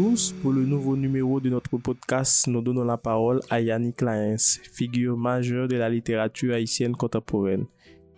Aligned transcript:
tous. 0.00 0.32
Pour 0.40 0.52
le 0.52 0.64
nouveau 0.64 0.96
numéro 0.96 1.40
de 1.40 1.50
notre 1.50 1.76
podcast, 1.76 2.46
nous 2.46 2.62
donnons 2.62 2.84
la 2.84 2.96
parole 2.96 3.40
à 3.50 3.60
Yannick 3.60 4.00
Laens, 4.00 4.58
figure 4.72 5.14
majeure 5.18 5.68
de 5.68 5.76
la 5.76 5.90
littérature 5.90 6.54
haïtienne 6.54 6.96
contemporaine. 6.96 7.66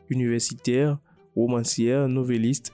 Universitaire, 0.09 0.99
romancière, 1.35 2.09
novelliste, 2.09 2.73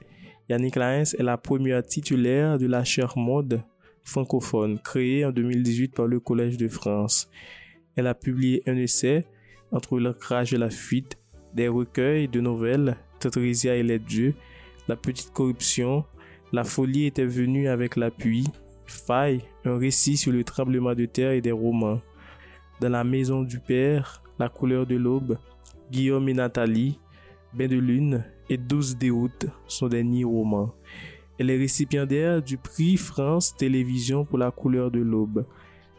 Yannick 0.50 0.76
Laens 0.76 1.14
est 1.18 1.22
la 1.22 1.38
première 1.38 1.82
titulaire 1.82 2.58
de 2.58 2.66
la 2.66 2.84
chaire 2.84 3.16
mode 3.16 3.62
francophone 4.02 4.78
créée 4.78 5.24
en 5.24 5.32
2018 5.32 5.94
par 5.94 6.06
le 6.06 6.20
Collège 6.20 6.58
de 6.58 6.68
France. 6.68 7.30
Elle 7.96 8.08
a 8.08 8.14
publié 8.14 8.62
un 8.66 8.76
essai 8.76 9.24
entre 9.72 9.98
l'ancrage 9.98 10.52
et 10.52 10.58
la 10.58 10.68
fuite, 10.68 11.16
des 11.54 11.68
recueils 11.68 12.28
de 12.28 12.40
nouvelles, 12.40 12.98
Tatrisia 13.20 13.74
et 13.74 13.82
les 13.82 13.98
dieux, 13.98 14.34
La 14.86 14.96
petite 14.96 15.32
corruption, 15.32 16.04
La 16.52 16.64
folie 16.64 17.06
était 17.06 17.24
venue 17.24 17.68
avec 17.68 17.96
l'appui, 17.96 18.44
Faille, 18.90 19.42
un 19.64 19.78
récit 19.78 20.16
sur 20.16 20.32
le 20.32 20.44
tremblement 20.44 20.94
de 20.94 21.06
terre 21.06 21.32
et 21.32 21.40
des 21.40 21.52
romans. 21.52 22.00
Dans 22.80 22.88
la 22.88 23.04
maison 23.04 23.42
du 23.42 23.58
père, 23.60 24.22
La 24.38 24.48
couleur 24.48 24.86
de 24.86 24.94
l'aube, 24.94 25.38
Guillaume 25.90 26.28
et 26.28 26.34
Nathalie, 26.34 26.98
Bain 27.52 27.66
de 27.66 27.76
lune 27.76 28.24
et 28.48 28.56
12 28.56 28.98
d'août 28.98 29.46
sont 29.66 29.88
des 29.88 30.04
nids 30.04 30.24
romans. 30.24 30.74
Elle 31.38 31.50
est 31.50 31.56
récipiendaire 31.56 32.42
du 32.42 32.56
prix 32.56 32.96
France 32.96 33.56
Télévision 33.56 34.24
pour 34.24 34.38
la 34.38 34.50
couleur 34.50 34.90
de 34.90 35.00
l'aube, 35.00 35.46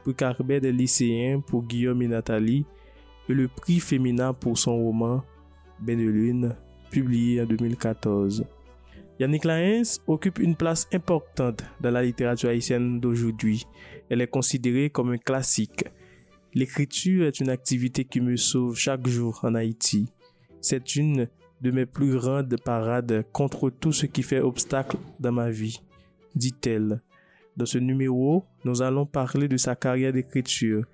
prix 0.03 0.13
Carbet 0.13 0.59
des 0.59 0.71
lycéens 0.71 1.39
pour 1.39 1.63
Guillaume 1.63 2.01
et 2.01 2.07
Nathalie, 2.07 2.65
et 3.27 3.33
le 3.33 3.47
prix 3.47 3.79
féminin 3.79 4.33
pour 4.33 4.57
son 4.57 4.77
roman 4.77 5.23
Ben 5.79 5.97
de 5.97 6.09
Lune, 6.09 6.55
publié 6.91 7.41
en 7.41 7.45
2014. 7.45 8.45
Yannick 9.19 9.43
Laens 9.43 9.99
occupe 10.07 10.39
une 10.39 10.55
place 10.55 10.87
importante 10.93 11.63
dans 11.81 11.91
la 11.91 12.01
littérature 12.01 12.49
haïtienne 12.49 13.01
d'aujourd'hui. 13.01 13.65
Elle 14.09 14.21
est 14.21 14.27
considérée 14.27 14.89
comme 14.89 15.11
un 15.11 15.17
classique. 15.17 15.83
L'écriture 16.53 17.25
est 17.25 17.41
une 17.41 17.49
activité 17.49 18.05
qui 18.05 18.21
me 18.21 18.37
sauve 18.37 18.77
chaque 18.77 19.05
jour 19.07 19.37
en 19.43 19.55
Haïti. 19.55 20.07
C'est 20.61 20.95
une 20.95 21.27
de 21.61 21.71
mes 21.71 21.85
plus 21.85 22.15
grandes 22.15 22.55
parades 22.63 23.25
contre 23.33 23.69
tout 23.69 23.91
ce 23.91 24.05
qui 24.05 24.23
fait 24.23 24.39
obstacle 24.39 24.95
dans 25.19 25.33
ma 25.33 25.49
vie, 25.49 25.81
dit-elle. 26.33 27.01
Dans 27.57 27.65
ce 27.65 27.77
numéro, 27.77 28.45
nous 28.63 28.81
allons 28.81 29.05
parler 29.05 29.49
de 29.49 29.57
sa 29.57 29.75
carrière 29.75 30.13
d'écriture, 30.13 30.85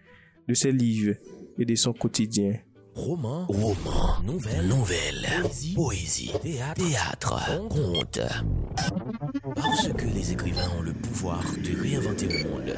de 0.47 0.55
ses 0.55 0.71
livres 0.71 1.15
et 1.59 1.65
de 1.65 1.75
son 1.75 1.93
quotidien. 1.93 2.57
Roman, 2.95 3.45
roman, 3.47 4.21
nouvelle, 4.23 4.67
nouvelle, 4.67 5.27
poésie, 5.41 5.73
poésie 5.75 6.31
théâtre, 6.41 6.81
théâtre, 6.81 7.67
conte. 7.67 8.21
Parce 9.53 9.89
que 9.89 10.05
les 10.05 10.31
écrivains 10.31 10.69
ont 10.79 10.81
le 10.81 10.93
pouvoir 10.93 11.43
de 11.61 11.81
réinventer 11.81 12.27
le 12.29 12.49
monde. 12.49 12.73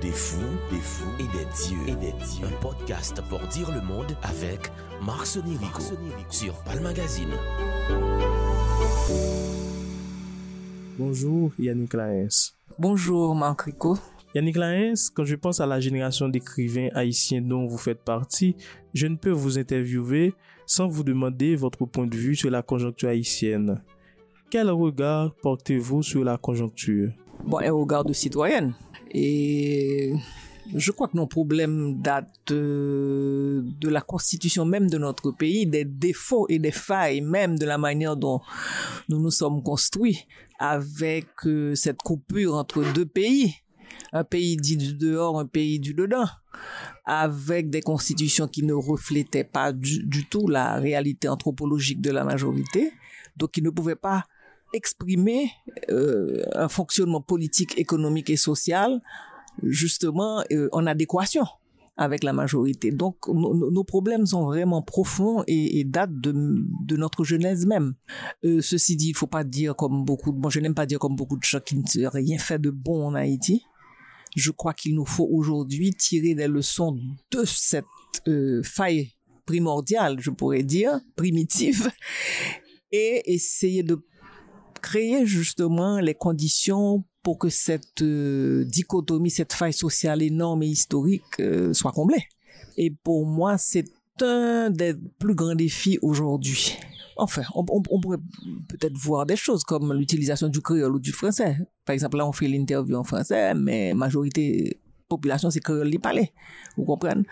Des 0.00 0.10
fous, 0.10 0.38
des 0.70 0.80
fous 0.80 1.04
et 1.18 1.24
des 1.24 1.44
dieux. 1.54 1.88
Et 1.88 1.96
des 1.96 2.12
dieux. 2.12 2.46
Un 2.46 2.60
podcast 2.62 3.20
pour 3.28 3.40
dire 3.48 3.70
le 3.70 3.82
monde 3.82 4.16
avec 4.22 4.72
Marc 5.02 5.26
Sonirico 5.26 5.82
sur 6.30 6.54
Palmagazine. 6.64 7.36
Bonjour 10.98 11.52
Yannick 11.58 11.92
Laens. 11.92 12.54
Bonjour 12.78 13.34
Marc 13.34 13.62
Rico. 13.62 13.98
Yannick 14.34 14.56
Laens, 14.56 15.10
quand 15.14 15.24
je 15.24 15.36
pense 15.36 15.60
à 15.60 15.66
la 15.66 15.78
génération 15.78 16.26
d'écrivains 16.26 16.88
haïtiens 16.94 17.42
dont 17.42 17.66
vous 17.66 17.76
faites 17.76 18.02
partie, 18.02 18.56
je 18.94 19.06
ne 19.06 19.16
peux 19.16 19.30
vous 19.30 19.58
interviewer 19.58 20.34
sans 20.64 20.88
vous 20.88 21.04
demander 21.04 21.54
votre 21.54 21.84
point 21.84 22.06
de 22.06 22.16
vue 22.16 22.34
sur 22.34 22.50
la 22.50 22.62
conjoncture 22.62 23.10
haïtienne. 23.10 23.82
Quel 24.48 24.70
regard 24.70 25.34
portez-vous 25.42 26.02
sur 26.02 26.24
la 26.24 26.38
conjoncture? 26.38 27.12
Bon, 27.44 27.58
un 27.58 27.72
regard 27.72 28.04
de 28.06 28.14
citoyenne. 28.14 28.74
Et 29.10 30.14
je 30.74 30.92
crois 30.92 31.08
que 31.08 31.16
nos 31.16 31.26
problèmes 31.26 32.00
datent 32.00 32.52
euh, 32.52 33.62
de 33.80 33.88
la 33.90 34.00
constitution 34.00 34.64
même 34.64 34.88
de 34.88 34.96
notre 34.96 35.30
pays, 35.30 35.66
des 35.66 35.84
défauts 35.84 36.46
et 36.48 36.58
des 36.58 36.70
failles 36.70 37.20
même 37.20 37.58
de 37.58 37.66
la 37.66 37.76
manière 37.76 38.16
dont 38.16 38.40
nous 39.10 39.18
nous 39.18 39.30
sommes 39.30 39.62
construits 39.62 40.26
avec 40.58 41.26
euh, 41.44 41.74
cette 41.74 41.98
coupure 41.98 42.54
entre 42.54 42.82
deux 42.94 43.06
pays 43.06 43.54
un 44.12 44.24
pays 44.24 44.56
dit 44.56 44.76
du 44.76 44.94
dehors, 44.94 45.38
un 45.38 45.46
pays 45.46 45.80
du 45.80 45.94
dedans, 45.94 46.26
avec 47.04 47.70
des 47.70 47.80
constitutions 47.80 48.48
qui 48.48 48.62
ne 48.62 48.74
reflétaient 48.74 49.44
pas 49.44 49.72
du, 49.72 50.26
tout 50.28 50.48
la 50.48 50.74
réalité 50.76 51.28
anthropologique 51.28 52.00
de 52.00 52.10
la 52.10 52.24
majorité, 52.24 52.92
donc 53.36 53.52
qui 53.52 53.62
ne 53.62 53.70
pouvaient 53.70 53.96
pas 53.96 54.24
exprimer 54.74 55.50
euh, 55.90 56.42
un 56.54 56.68
fonctionnement 56.68 57.20
politique, 57.20 57.78
économique 57.78 58.30
et 58.30 58.36
social 58.36 59.02
justement 59.62 60.42
euh, 60.50 60.68
en 60.72 60.86
adéquation 60.86 61.44
avec 61.96 62.24
la 62.24 62.32
majorité. 62.32 62.90
Donc 62.90 63.28
nos 63.28 63.84
problèmes 63.84 64.26
sont 64.26 64.44
vraiment 64.44 64.82
profonds 64.82 65.44
et, 65.46 65.84
datent 65.84 66.20
de, 66.20 66.96
notre 66.96 67.24
jeunesse 67.24 67.66
même. 67.66 67.94
Euh, 68.44 68.60
ceci 68.60 68.96
dit, 68.96 69.10
il 69.10 69.16
faut 69.16 69.26
pas 69.26 69.44
dire 69.44 69.76
comme 69.76 70.04
beaucoup, 70.04 70.32
bon, 70.32 70.48
je 70.48 70.60
n'aime 70.60 70.74
pas 70.74 70.86
dire 70.86 70.98
comme 70.98 71.16
beaucoup 71.16 71.36
de 71.36 71.42
gens 71.42 71.60
qui 71.60 71.76
ne 71.76 72.06
rien 72.06 72.38
fait 72.38 72.58
de 72.58 72.70
bon 72.70 73.06
en 73.06 73.14
Haïti 73.14 73.62
je 74.34 74.50
crois 74.50 74.74
qu'il 74.74 74.94
nous 74.94 75.04
faut 75.04 75.28
aujourd'hui 75.30 75.92
tirer 75.94 76.34
des 76.34 76.48
leçons 76.48 76.98
de 77.30 77.44
cette 77.44 77.84
euh, 78.28 78.62
faille 78.62 79.12
primordiale, 79.46 80.18
je 80.20 80.30
pourrais 80.30 80.62
dire, 80.62 81.00
primitive, 81.16 81.90
et 82.92 83.22
essayer 83.26 83.82
de 83.82 83.98
créer 84.80 85.26
justement 85.26 86.00
les 86.00 86.14
conditions 86.14 87.04
pour 87.22 87.38
que 87.38 87.48
cette 87.48 88.02
euh, 88.02 88.64
dichotomie, 88.64 89.30
cette 89.30 89.52
faille 89.52 89.72
sociale 89.72 90.22
énorme 90.22 90.62
et 90.64 90.68
historique 90.68 91.40
euh, 91.40 91.72
soit 91.72 91.92
comblée. 91.92 92.24
Et 92.76 92.90
pour 92.90 93.26
moi, 93.26 93.58
c'est 93.58 93.84
un 94.20 94.70
des 94.70 94.94
plus 95.18 95.34
grands 95.34 95.54
défis 95.54 95.98
aujourd'hui. 96.02 96.76
Enfin, 97.16 97.42
on, 97.54 97.64
pourrait 97.64 98.18
peut-être 98.68 98.96
voir 98.96 99.26
des 99.26 99.36
choses 99.36 99.64
comme 99.64 99.92
l'utilisation 99.92 100.48
du 100.48 100.60
créole 100.60 100.94
ou 100.94 100.98
du 100.98 101.12
français. 101.12 101.56
Par 101.84 101.94
exemple, 101.94 102.16
là, 102.16 102.26
on 102.26 102.32
fait 102.32 102.48
l'interview 102.48 102.96
en 102.96 103.04
français, 103.04 103.54
mais 103.54 103.94
majorité 103.94 104.80
population, 105.12 105.50
c'est 105.50 105.60
créole 105.60 105.88
les 105.88 105.98
palais. 105.98 106.32
Vous 106.76 106.84
comprenez? 106.84 107.24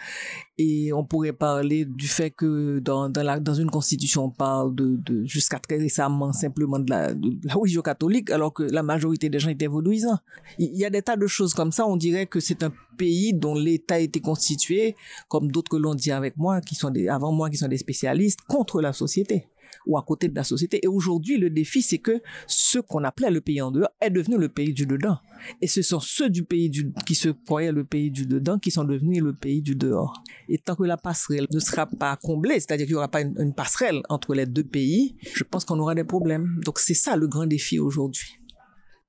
Et 0.59 0.93
on 0.93 1.05
pourrait 1.05 1.33
parler 1.33 1.87
du 1.87 2.09
fait 2.09 2.31
que 2.31 2.79
dans, 2.81 3.09
dans, 3.09 3.23
la, 3.23 3.41
dans 3.41 3.55
une 3.55 3.71
constitution, 3.71 4.25
on 4.25 4.31
parle 4.31 4.75
de, 4.75 4.97
de 4.97 5.25
jusqu'à 5.25 5.59
très 5.59 5.79
récemment 5.79 6.33
simplement 6.33 6.79
de 6.79 6.91
la, 6.91 7.15
de 7.15 7.31
la 7.43 7.55
religion 7.55 7.81
catholique, 7.81 8.31
alors 8.31 8.53
que 8.53 8.65
la 8.65 8.83
majorité 8.83 9.31
des 9.31 9.39
gens 9.39 9.49
étaient 9.49 9.67
vaudouisants. 9.67 10.19
Il 10.59 10.77
y 10.77 10.85
a 10.85 10.91
des 10.91 11.01
tas 11.01 11.17
de 11.17 11.27
choses 11.27 11.55
comme 11.55 11.73
ça. 11.73 11.87
On 11.87 11.97
dirait 11.97 12.27
que 12.27 12.41
c'est 12.41 12.63
un 12.63 12.73
pays 12.99 13.33
dont 13.33 13.55
l'État 13.55 13.95
a 13.95 13.99
été 13.99 14.21
constitué, 14.21 14.95
comme 15.29 15.51
d'autres 15.51 15.71
que 15.71 15.97
dit 15.97 16.13
avec 16.13 16.37
moi, 16.37 16.61
qui 16.61 16.75
sont 16.75 16.93
avant 17.09 17.33
moi, 17.33 17.49
qui 17.49 17.57
sont 17.57 17.69
des 17.69 17.79
spécialistes, 17.79 18.41
contre 18.47 18.83
la 18.83 18.93
société 18.93 19.47
ou 19.87 19.99
à 19.99 20.03
côté 20.03 20.29
de 20.29 20.35
la 20.35 20.45
société. 20.45 20.81
Et 20.83 20.87
aujourd'hui, 20.87 21.39
le 21.39 21.51
défi, 21.51 21.83
c'est 21.83 21.99
que 21.99 22.21
ce 22.47 22.79
qu'on 22.79 23.05
appelait 23.05 23.31
le 23.31 23.41
pays 23.41 23.61
en 23.63 23.71
dehors 23.71 23.91
est 24.01 24.11
devenu 24.11 24.39
le 24.39 24.49
pays 24.49 24.73
du 24.73 24.87
dedans. 24.87 25.19
Et 25.61 25.67
ce 25.67 25.83
sont 25.83 26.01
ceux 26.01 26.31
du 26.31 26.45
pays 26.45 26.71
du, 26.71 26.93
qui 27.07 27.15
se 27.15 27.29
croyaient 27.31 27.73
le 27.73 27.85
pays 27.85 28.11
du 28.11 28.27
dedans 28.27 28.59
qui 28.59 28.71
sont 28.71 28.85
devenus 28.85 29.23
le 29.23 29.33
pays 29.33 29.63
du 29.63 29.75
dehors. 29.75 30.23
Et 30.49 30.59
tant 30.59 30.75
que 30.75 30.85
la 30.85 30.97
passerelle 30.97 31.47
ne 31.51 31.61
sera 31.61 31.87
pas 31.87 32.17
comblée, 32.17 32.55
c'est-à-dire 32.55 32.87
qu'il 32.87 32.95
n'y 32.95 32.99
aura 32.99 33.09
pas 33.09 33.23
une, 33.23 33.35
une 33.39 33.55
passerelle 33.55 34.03
entre 34.09 34.35
les 34.35 34.47
deux 34.47 34.65
pays, 34.65 35.17
je 35.35 35.45
pense 35.45 35.65
qu'on 35.65 35.79
aura 35.79 35.95
des 35.95 36.05
problèmes. 36.05 36.61
Donc 36.65 36.79
c'est 36.79 36.95
ça 36.95 37.17
le 37.17 37.29
grand 37.29 37.47
défi 37.47 37.79
aujourd'hui. 37.79 38.37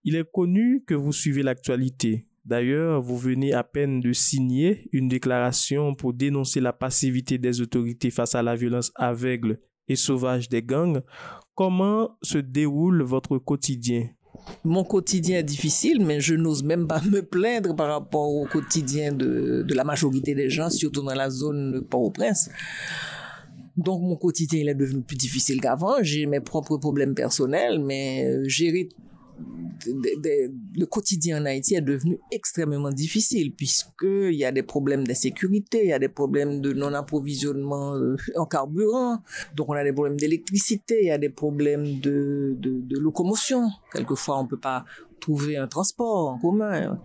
Il 0.04 0.16
est 0.16 0.30
connu 0.32 0.84
que 0.86 0.96
vous 0.96 1.14
suivez 1.14 1.44
l'actualité. 1.44 2.28
D'ailleurs, 2.44 3.02
vous 3.02 3.18
venez 3.18 3.54
à 3.54 3.64
peine 3.64 4.00
de 4.00 4.14
signer 4.14 4.90
une 4.94 5.08
déclaration 5.08 5.94
pour 5.94 6.14
dénoncer 6.14 6.60
la 6.60 6.74
passivité 6.74 7.38
des 7.38 7.62
autorités 7.62 8.10
face 8.10 8.34
à 8.34 8.42
la 8.42 8.56
violence 8.56 8.92
aveugle 8.96 9.60
et 9.92 9.96
sauvage 9.96 10.50
des 10.50 10.64
gangs. 10.64 11.02
Comment 11.56 12.18
se 12.22 12.38
déroule 12.38 13.04
votre 13.04 13.38
quotidien? 13.38 14.10
Mon 14.64 14.84
quotidien 14.84 15.40
est 15.40 15.44
difficile, 15.44 16.04
mais 16.04 16.20
je 16.20 16.34
n'ose 16.34 16.64
même 16.64 16.88
pas 16.88 17.02
me 17.02 17.22
plaindre 17.22 17.76
par 17.76 17.90
rapport 17.90 18.34
au 18.34 18.46
quotidien 18.46 19.12
de, 19.12 19.64
de 19.68 19.74
la 19.74 19.84
majorité 19.84 20.34
des 20.34 20.50
gens, 20.50 20.70
surtout 20.70 21.04
dans 21.04 21.14
la 21.14 21.30
zone 21.30 21.84
Port-au-Prince. 21.90 22.50
Donc 23.78 24.02
mon 24.02 24.16
quotidien 24.16 24.60
il 24.62 24.70
est 24.70 24.76
devenu 24.76 25.02
plus 25.02 25.18
difficile 25.18 25.62
qu'avant. 25.62 25.96
J'ai 26.02 26.26
mes 26.26 26.40
propres 26.40 26.78
problèmes 26.78 27.14
personnels, 27.14 27.80
mais 27.80 28.48
le 29.86 30.86
quotidien 30.86 31.42
en 31.42 31.46
Haïti 31.46 31.76
est 31.76 31.82
devenu 31.82 32.20
extrêmement 32.32 32.90
difficile 32.90 33.54
puisqu'il 33.54 34.34
y 34.34 34.46
a 34.46 34.52
des 34.52 34.64
problèmes 34.64 35.06
d'insécurité, 35.06 35.84
il 35.84 35.90
y 35.90 35.94
a 35.94 36.00
des 36.00 36.10
problèmes 36.10 36.62
de 36.62 36.74
non-approvisionnement 36.74 37.96
euh, 37.96 38.16
en 38.36 38.46
carburant, 38.46 39.20
donc 39.56 39.70
on 39.70 39.74
a 39.74 39.84
des 39.84 39.94
problèmes 39.94 40.18
d'électricité, 40.18 41.00
il 41.02 41.08
y 41.08 41.12
a 41.12 41.18
des 41.18 41.30
problèmes 41.30 42.00
de, 42.00 42.58
locomotion. 42.92 43.70
Quelquefois, 43.92 44.40
on 44.40 44.48
peut 44.48 44.60
pas 44.60 44.86
trouver 45.20 45.58
un 45.58 45.68
transport 45.68 46.30
en 46.30 46.40
commun, 46.40 47.00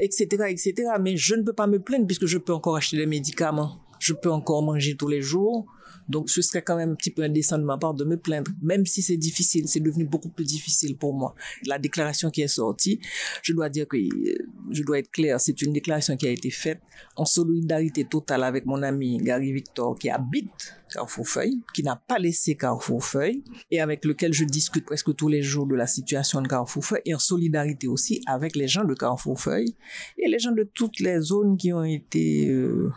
etc., 0.00 0.26
etc. 0.48 0.74
Mais 1.00 1.16
je 1.16 1.34
ne 1.34 1.42
peux 1.42 1.52
pas 1.52 1.66
me 1.66 1.78
plaindre 1.78 2.06
puisque 2.06 2.26
je 2.26 2.38
peux 2.38 2.52
encore 2.52 2.76
acheter 2.76 2.96
des 2.96 3.06
médicaments, 3.06 3.76
je 3.98 4.12
peux 4.12 4.30
encore 4.30 4.62
manger 4.62 4.96
tous 4.96 5.08
les 5.08 5.22
jours, 5.22 5.66
Donc, 6.08 6.30
ce 6.30 6.42
serait 6.42 6.62
quand 6.62 6.76
même 6.76 6.90
un 6.90 6.94
petit 6.94 7.10
peu 7.10 7.22
indécent 7.22 7.58
de 7.58 7.64
ma 7.64 7.78
part 7.78 7.94
de 7.94 8.04
me 8.04 8.16
plaindre, 8.16 8.50
même 8.62 8.86
si 8.86 9.02
c'est 9.02 9.16
difficile, 9.16 9.68
c'est 9.68 9.80
devenu 9.80 10.04
beaucoup 10.04 10.28
plus 10.28 10.44
difficile 10.44 10.96
pour 10.96 11.14
moi. 11.14 11.34
La 11.66 11.78
déclaration 11.78 12.30
qui 12.30 12.42
est 12.42 12.48
sortie, 12.48 13.00
je 13.42 13.52
dois 13.52 13.68
dire 13.68 13.88
que, 13.88 13.96
euh, 13.96 14.46
je 14.70 14.82
dois 14.82 14.98
être 14.98 15.10
clair, 15.10 15.40
c'est 15.40 15.60
une 15.62 15.72
déclaration 15.72 16.16
qui 16.16 16.26
a 16.26 16.30
été 16.30 16.50
faite 16.50 16.80
en 17.16 17.24
solidarité 17.24 18.04
totale 18.04 18.44
avec 18.44 18.66
mon 18.66 18.82
ami 18.82 19.18
Gary 19.18 19.52
Victor 19.52 19.98
qui 19.98 20.10
habite 20.10 20.74
Carrefour-Feuille, 20.92 21.62
qui 21.74 21.82
n'a 21.82 21.96
pas 21.96 22.18
laissé 22.18 22.56
Carrefour-Feuille 22.56 23.42
et 23.70 23.80
avec 23.80 24.04
lequel 24.04 24.32
je 24.32 24.44
discute 24.44 24.84
presque 24.84 25.14
tous 25.14 25.28
les 25.28 25.42
jours 25.42 25.66
de 25.66 25.74
la 25.74 25.86
situation 25.86 26.40
de 26.40 26.48
Carrefour-Feuille 26.48 27.02
et 27.04 27.14
en 27.14 27.18
solidarité 27.18 27.88
aussi 27.88 28.22
avec 28.26 28.56
les 28.56 28.68
gens 28.68 28.84
de 28.84 28.94
Carrefour-Feuille 28.94 29.74
et 30.18 30.28
les 30.28 30.38
gens 30.38 30.52
de 30.52 30.62
toutes 30.62 31.00
les 31.00 31.20
zones 31.20 31.56
qui 31.56 31.72
ont 31.72 31.84
été 31.84 32.48
euh, 32.48 32.90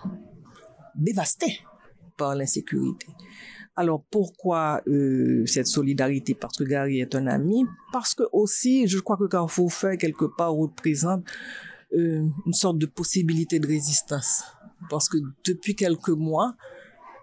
dévastées 0.95 1.59
par 2.19 2.35
l'insécurité. 2.35 3.07
Alors 3.75 4.03
pourquoi 4.11 4.81
euh, 4.87 5.45
cette 5.45 5.67
solidarité? 5.67 6.35
Parce 6.35 6.57
que 6.57 6.65
Gary 6.65 6.99
est 6.99 7.15
un 7.15 7.27
ami, 7.27 7.65
parce 7.93 8.13
que 8.13 8.23
aussi 8.33 8.87
je 8.87 8.99
crois 8.99 9.15
que 9.15 9.27
Carrefour 9.27 9.71
Feuille 9.71 9.97
quelque 9.97 10.25
part 10.25 10.53
représente 10.53 11.23
euh, 11.93 12.27
une 12.45 12.53
sorte 12.53 12.77
de 12.77 12.85
possibilité 12.85 13.59
de 13.59 13.67
résistance. 13.67 14.43
Parce 14.89 15.07
que 15.07 15.17
depuis 15.45 15.75
quelques 15.75 16.09
mois, 16.09 16.55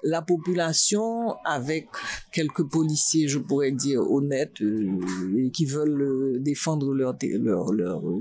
la 0.03 0.23
population, 0.23 1.37
avec 1.45 1.89
quelques 2.33 2.65
policiers, 2.65 3.29
je 3.29 3.39
pourrais 3.39 3.73
dire, 3.73 4.01
honnêtes, 4.01 4.61
euh, 4.63 5.51
qui 5.53 5.67
veulent 5.67 6.41
défendre 6.43 6.95
leur 6.95 7.15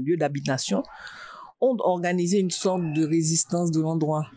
lieu 0.05 0.17
d'habitation, 0.17 0.83
ont 1.61 1.77
organisé 1.79 2.39
une 2.39 2.51
sorte 2.51 2.81
de 2.93 3.05
résistance 3.05 3.71
de 3.71 3.81
l'endroit. 3.81 4.27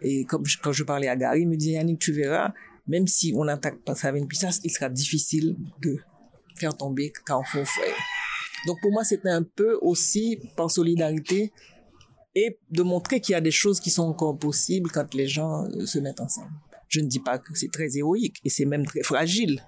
Et 0.00 0.24
comme 0.24 0.44
je, 0.46 0.58
quand 0.58 0.72
je 0.72 0.84
parlais 0.84 1.08
à 1.08 1.16
Gary, 1.16 1.42
il 1.42 1.48
me 1.48 1.56
dit, 1.56 1.72
Yannick, 1.72 1.98
tu 1.98 2.12
verras, 2.12 2.52
même 2.86 3.06
si 3.06 3.32
on 3.36 3.46
attaque 3.48 3.80
pas 3.84 3.94
ça 3.94 4.08
avec 4.08 4.22
une 4.22 4.28
puissance, 4.28 4.60
il 4.64 4.70
sera 4.70 4.88
difficile 4.88 5.56
de 5.82 5.98
faire 6.56 6.76
tomber 6.76 7.12
Carrefour 7.26 7.66
Frère. 7.66 7.96
Donc 8.66 8.80
pour 8.80 8.90
moi, 8.90 9.04
c'était 9.04 9.28
un 9.28 9.42
peu 9.42 9.78
aussi 9.80 10.40
par 10.56 10.70
solidarité 10.70 11.52
et 12.34 12.58
de 12.70 12.82
montrer 12.82 13.20
qu'il 13.20 13.32
y 13.32 13.36
a 13.36 13.40
des 13.40 13.50
choses 13.50 13.80
qui 13.80 13.90
sont 13.90 14.04
encore 14.04 14.38
possibles 14.38 14.90
quand 14.90 15.14
les 15.14 15.26
gens 15.26 15.64
euh, 15.64 15.86
se 15.86 15.98
mettent 15.98 16.20
ensemble. 16.20 16.52
Je 16.88 17.00
ne 17.00 17.06
dis 17.06 17.20
pas 17.20 17.38
que 17.38 17.54
c'est 17.54 17.70
très 17.70 17.96
héroïque 17.96 18.38
et 18.44 18.50
c'est 18.50 18.64
même 18.64 18.86
très 18.86 19.02
fragile. 19.02 19.62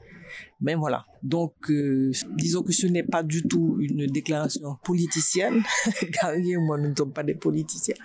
Mais 0.61 0.75
voilà. 0.75 1.05
Donc, 1.23 1.55
euh, 1.71 2.13
disons 2.37 2.63
que 2.63 2.73
ce 2.73 2.87
n'est 2.87 3.03
pas 3.03 3.23
du 3.23 3.43
tout 3.43 3.77
une 3.81 4.07
déclaration 4.07 4.77
politicienne. 4.85 5.63
Gary 6.11 6.53
et 6.53 6.57
moi, 6.57 6.79
nous 6.79 6.91
ne 6.91 6.95
sommes 6.95 7.13
pas 7.13 7.25
des 7.25 7.35
politiciens. 7.35 7.97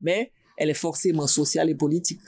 Mais 0.00 0.32
elle 0.58 0.70
est 0.70 0.74
forcément 0.74 1.26
sociale 1.26 1.70
et 1.70 1.74
politique. 1.74 2.20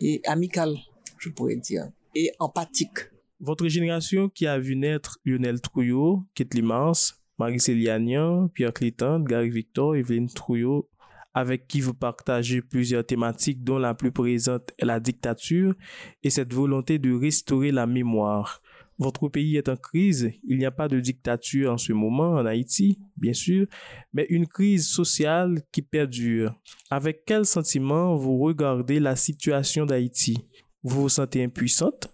Et 0.00 0.20
amicale, 0.26 0.76
je 1.18 1.30
pourrais 1.30 1.56
dire. 1.56 1.88
Et 2.14 2.32
empathique. 2.38 2.98
Votre 3.38 3.68
génération 3.68 4.28
qui 4.28 4.46
a 4.46 4.58
vu 4.58 4.76
naître 4.76 5.18
Lionel 5.24 5.60
Trouillot, 5.60 6.24
Kate 6.34 6.52
Limans, 6.52 7.14
Marie-Célianian, 7.38 8.48
Pierre 8.48 8.74
Clétan, 8.74 9.20
Gary 9.20 9.50
Victor, 9.50 9.96
Evelyne 9.96 10.28
Trouillot, 10.28 10.90
avec 11.32 11.68
qui 11.68 11.80
vous 11.80 11.94
partagez 11.94 12.60
plusieurs 12.60 13.06
thématiques 13.06 13.62
dont 13.62 13.78
la 13.78 13.94
plus 13.94 14.10
présente 14.10 14.72
est 14.78 14.84
la 14.84 14.98
dictature 14.98 15.74
et 16.22 16.30
cette 16.30 16.52
volonté 16.52 16.98
de 16.98 17.14
restaurer 17.14 17.70
la 17.70 17.86
mémoire. 17.86 18.60
Votre 19.00 19.30
pays 19.30 19.56
est 19.56 19.70
en 19.70 19.76
crise, 19.76 20.30
il 20.46 20.58
n'y 20.58 20.66
a 20.66 20.70
pas 20.70 20.86
de 20.86 21.00
dictature 21.00 21.72
en 21.72 21.78
ce 21.78 21.94
moment 21.94 22.32
en 22.32 22.44
Haïti, 22.44 22.98
bien 23.16 23.32
sûr, 23.32 23.66
mais 24.12 24.26
une 24.28 24.46
crise 24.46 24.86
sociale 24.86 25.62
qui 25.72 25.80
perdure. 25.80 26.54
Avec 26.90 27.22
quel 27.24 27.46
sentiment 27.46 28.14
vous 28.14 28.36
regardez 28.36 29.00
la 29.00 29.16
situation 29.16 29.86
d'Haïti? 29.86 30.36
Vous 30.82 31.00
vous 31.00 31.08
sentez 31.08 31.42
impuissante? 31.42 32.10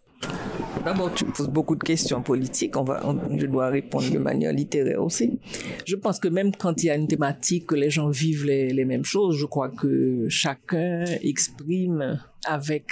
D'abord, 0.84 1.12
tu 1.12 1.24
poses 1.24 1.48
beaucoup 1.48 1.74
de 1.74 1.82
questions 1.82 2.22
politiques. 2.22 2.76
On 2.76 2.84
va, 2.84 3.02
je 3.36 3.46
dois 3.46 3.66
répondre 3.66 4.08
de 4.08 4.18
manière 4.18 4.52
littéraire 4.52 5.02
aussi. 5.02 5.40
Je 5.84 5.96
pense 5.96 6.20
que 6.20 6.28
même 6.28 6.54
quand 6.54 6.84
il 6.84 6.86
y 6.86 6.90
a 6.90 6.94
une 6.94 7.08
thématique, 7.08 7.66
que 7.66 7.74
les 7.74 7.90
gens 7.90 8.10
vivent 8.10 8.44
les 8.44 8.84
mêmes 8.84 9.04
choses, 9.04 9.36
je 9.36 9.46
crois 9.46 9.70
que 9.70 10.28
chacun 10.28 11.02
exprime 11.20 12.20
avec 12.44 12.84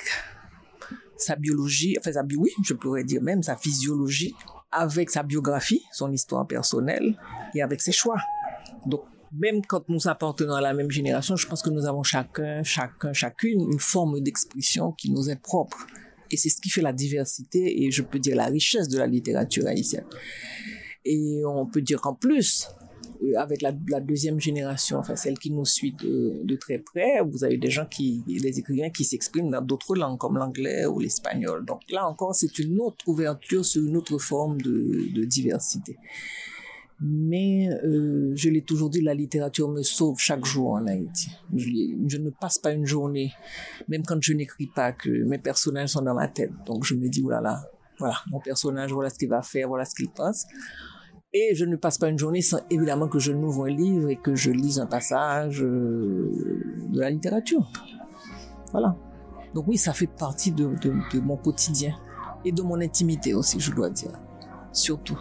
sa 1.16 1.37
biologie, 1.37 1.96
enfin 1.99 2.12
sa 2.12 2.25
oui, 2.37 2.50
je 2.64 2.75
pourrais 2.75 3.05
dire 3.05 3.22
même 3.22 3.43
sa 3.43 3.56
physiologie, 3.56 4.34
avec 4.70 5.11
sa 5.11 5.22
biographie, 5.22 5.82
son 5.93 6.12
histoire 6.12 6.46
personnelle 6.46 7.16
et 7.55 7.62
avec 7.62 7.81
ses 7.81 7.93
choix. 7.93 8.19
Donc 8.87 9.02
même 9.32 9.64
quand 9.66 9.88
nous 9.88 10.08
appartenons 10.08 10.55
à 10.55 10.61
la 10.61 10.75
même 10.75 10.90
génération, 10.90 11.37
je 11.37 11.46
pense 11.46 11.62
que 11.62 11.70
nous 11.70 11.87
avons 11.87 12.02
chacun, 12.02 12.62
chacun, 12.62 13.12
chacune 13.12 13.61
une 13.61 13.81
forme 13.81 14.20
d'expression 14.20 14.93
qui 14.93 15.11
nous 15.11 15.31
est 15.31 15.40
propre. 15.40 15.87
Et 16.31 16.37
c'est 16.37 16.49
ce 16.49 16.61
qui 16.61 16.70
fait 16.70 16.82
la 16.82 16.93
diversité 16.93 17.84
et 17.84 17.90
je 17.90 18.02
peux 18.02 18.19
dire 18.19 18.37
la 18.37 18.46
richesse 18.46 18.88
de 18.88 18.99
la 18.99 19.06
littérature 19.06 19.66
haïtienne. 19.66 20.06
Et 21.05 21.43
on 21.46 21.66
peut 21.66 21.82
dire 21.82 22.00
qu'en 22.00 22.14
plus, 22.14 22.69
avec 23.36 23.62
la, 23.62 23.72
la 23.88 24.00
deuxième 24.00 24.40
génération, 24.40 24.98
enfin 24.98 25.16
celle 25.16 25.38
qui 25.38 25.50
nous 25.50 25.64
suit 25.64 25.92
de, 25.92 26.40
de 26.44 26.56
très 26.56 26.78
près, 26.78 27.20
vous 27.22 27.44
avez 27.44 27.56
des 27.56 27.70
gens 27.70 27.86
qui, 27.86 28.22
des 28.26 28.58
écrivains 28.58 28.90
qui 28.90 29.04
s'expriment 29.04 29.50
dans 29.50 29.62
d'autres 29.62 29.96
langues 29.96 30.18
comme 30.18 30.36
l'anglais 30.36 30.86
ou 30.86 30.98
l'espagnol. 30.98 31.64
Donc 31.64 31.80
là 31.90 32.08
encore, 32.08 32.34
c'est 32.34 32.58
une 32.58 32.80
autre 32.80 33.08
ouverture 33.08 33.64
sur 33.64 33.84
une 33.84 33.96
autre 33.96 34.18
forme 34.18 34.60
de, 34.60 35.12
de 35.14 35.24
diversité. 35.24 35.96
Mais 37.00 37.68
euh, 37.84 38.32
je 38.36 38.48
l'ai 38.48 38.62
toujours 38.62 38.88
dit, 38.88 39.00
la 39.00 39.14
littérature 39.14 39.68
me 39.68 39.82
sauve 39.82 40.18
chaque 40.18 40.44
jour 40.44 40.70
en 40.72 40.86
Haïti. 40.86 41.30
Je, 41.54 42.18
ne 42.18 42.30
passe 42.30 42.58
pas 42.58 42.72
une 42.72 42.86
journée, 42.86 43.32
même 43.88 44.04
quand 44.06 44.22
je 44.22 44.32
n'écris 44.32 44.68
pas, 44.68 44.92
que 44.92 45.10
mes 45.10 45.38
personnages 45.38 45.90
sont 45.90 46.02
dans 46.02 46.14
ma 46.14 46.28
tête. 46.28 46.52
Donc 46.66 46.84
je 46.84 46.94
me 46.94 47.08
dis, 47.08 47.20
oulala, 47.20 47.68
voilà, 47.98 48.16
mon 48.30 48.40
personnage, 48.40 48.92
voilà 48.92 49.10
ce 49.10 49.18
qu'il 49.18 49.28
va 49.28 49.42
faire, 49.42 49.68
voilà 49.68 49.84
ce 49.84 49.94
qu'il 49.94 50.08
pense. 50.08 50.46
Et 51.36 51.54
je 51.56 51.64
ne 51.64 51.75
passe 51.75 51.98
pas 51.98 52.08
une 52.08 52.19
journée 52.19 52.42
sans 52.42 52.60
évidemment 52.70 53.08
que 53.08 53.19
je 53.19 53.32
n'ouvre 53.32 53.64
un 53.64 53.70
livre 53.70 54.08
et 54.08 54.16
que 54.16 54.36
je 54.36 54.52
lise 54.52 54.78
un 54.78 54.86
passage 54.86 55.62
euh, 55.62 56.31
de 56.90 57.00
la 57.00 57.10
littérature. 57.10 57.69
Voilà. 58.70 58.96
Donc 59.52 59.66
oui, 59.66 59.76
ça 59.76 59.92
fait 59.92 60.06
partie 60.06 60.52
de, 60.52 60.70
de 60.81 61.20
mon 61.20 61.36
quotidien 61.36 61.96
et 62.44 62.52
de 62.52 62.62
mon 62.62 62.81
intimité 62.81 63.34
aussi, 63.34 63.58
je 63.58 63.72
dois 63.72 63.90
dire. 63.90 64.12
Surtout. 64.73 65.18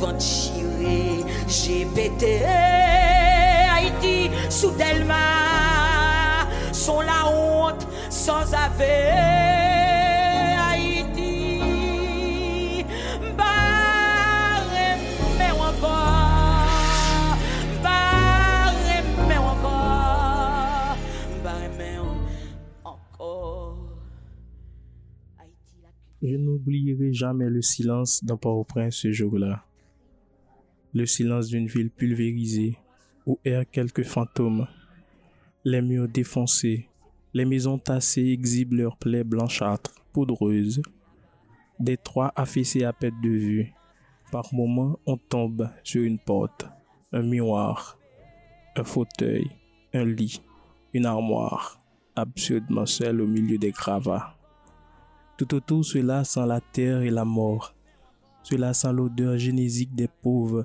Vent 0.00 0.18
chiré 0.18 1.24
J'ai 1.48 1.86
pété 1.94 2.42
Haïti 2.44 4.30
sous 4.50 4.70
Delma 4.72 5.14
Sont 6.72 7.00
la 7.00 7.30
honte 7.30 7.86
sans 8.10 8.52
aveu 8.52 9.45
Je 26.22 26.36
n'oublierai 26.36 27.12
jamais 27.12 27.50
le 27.50 27.60
silence 27.60 28.24
dans 28.24 28.38
Port-au-Prince 28.38 28.96
ce 28.96 29.12
jour-là. 29.12 29.64
Le 30.94 31.04
silence 31.04 31.48
d'une 31.48 31.66
ville 31.66 31.90
pulvérisée 31.90 32.78
où 33.26 33.38
errent 33.44 33.70
quelques 33.70 34.04
fantômes. 34.04 34.66
Les 35.64 35.82
murs 35.82 36.08
défoncés, 36.08 36.88
les 37.34 37.44
maisons 37.44 37.78
tassées 37.78 38.28
exhibent 38.28 38.72
leurs 38.72 38.96
plaies 38.96 39.24
blanchâtres, 39.24 39.94
poudreuses. 40.14 40.80
Des 41.78 41.98
toits 41.98 42.32
affaissés 42.34 42.84
à 42.84 42.94
perte 42.94 43.20
de 43.22 43.28
vue. 43.28 43.72
Par 44.32 44.54
moments, 44.54 44.98
on 45.04 45.18
tombe 45.18 45.68
sur 45.84 46.02
une 46.02 46.18
porte, 46.18 46.66
un 47.12 47.22
miroir, 47.22 47.98
un 48.74 48.84
fauteuil, 48.84 49.50
un 49.92 50.06
lit, 50.06 50.40
une 50.94 51.04
armoire, 51.04 51.78
absurdement 52.14 52.86
seule 52.86 53.20
au 53.20 53.26
milieu 53.26 53.58
des 53.58 53.72
gravats. 53.72 54.35
Tout 55.36 55.54
autour, 55.54 55.84
cela 55.84 56.24
sent 56.24 56.46
la 56.46 56.60
terre 56.60 57.02
et 57.02 57.10
la 57.10 57.24
mort. 57.24 57.74
Cela 58.42 58.72
sent 58.72 58.92
l'odeur 58.92 59.36
génésique 59.36 59.94
des 59.94 60.08
pauvres, 60.08 60.64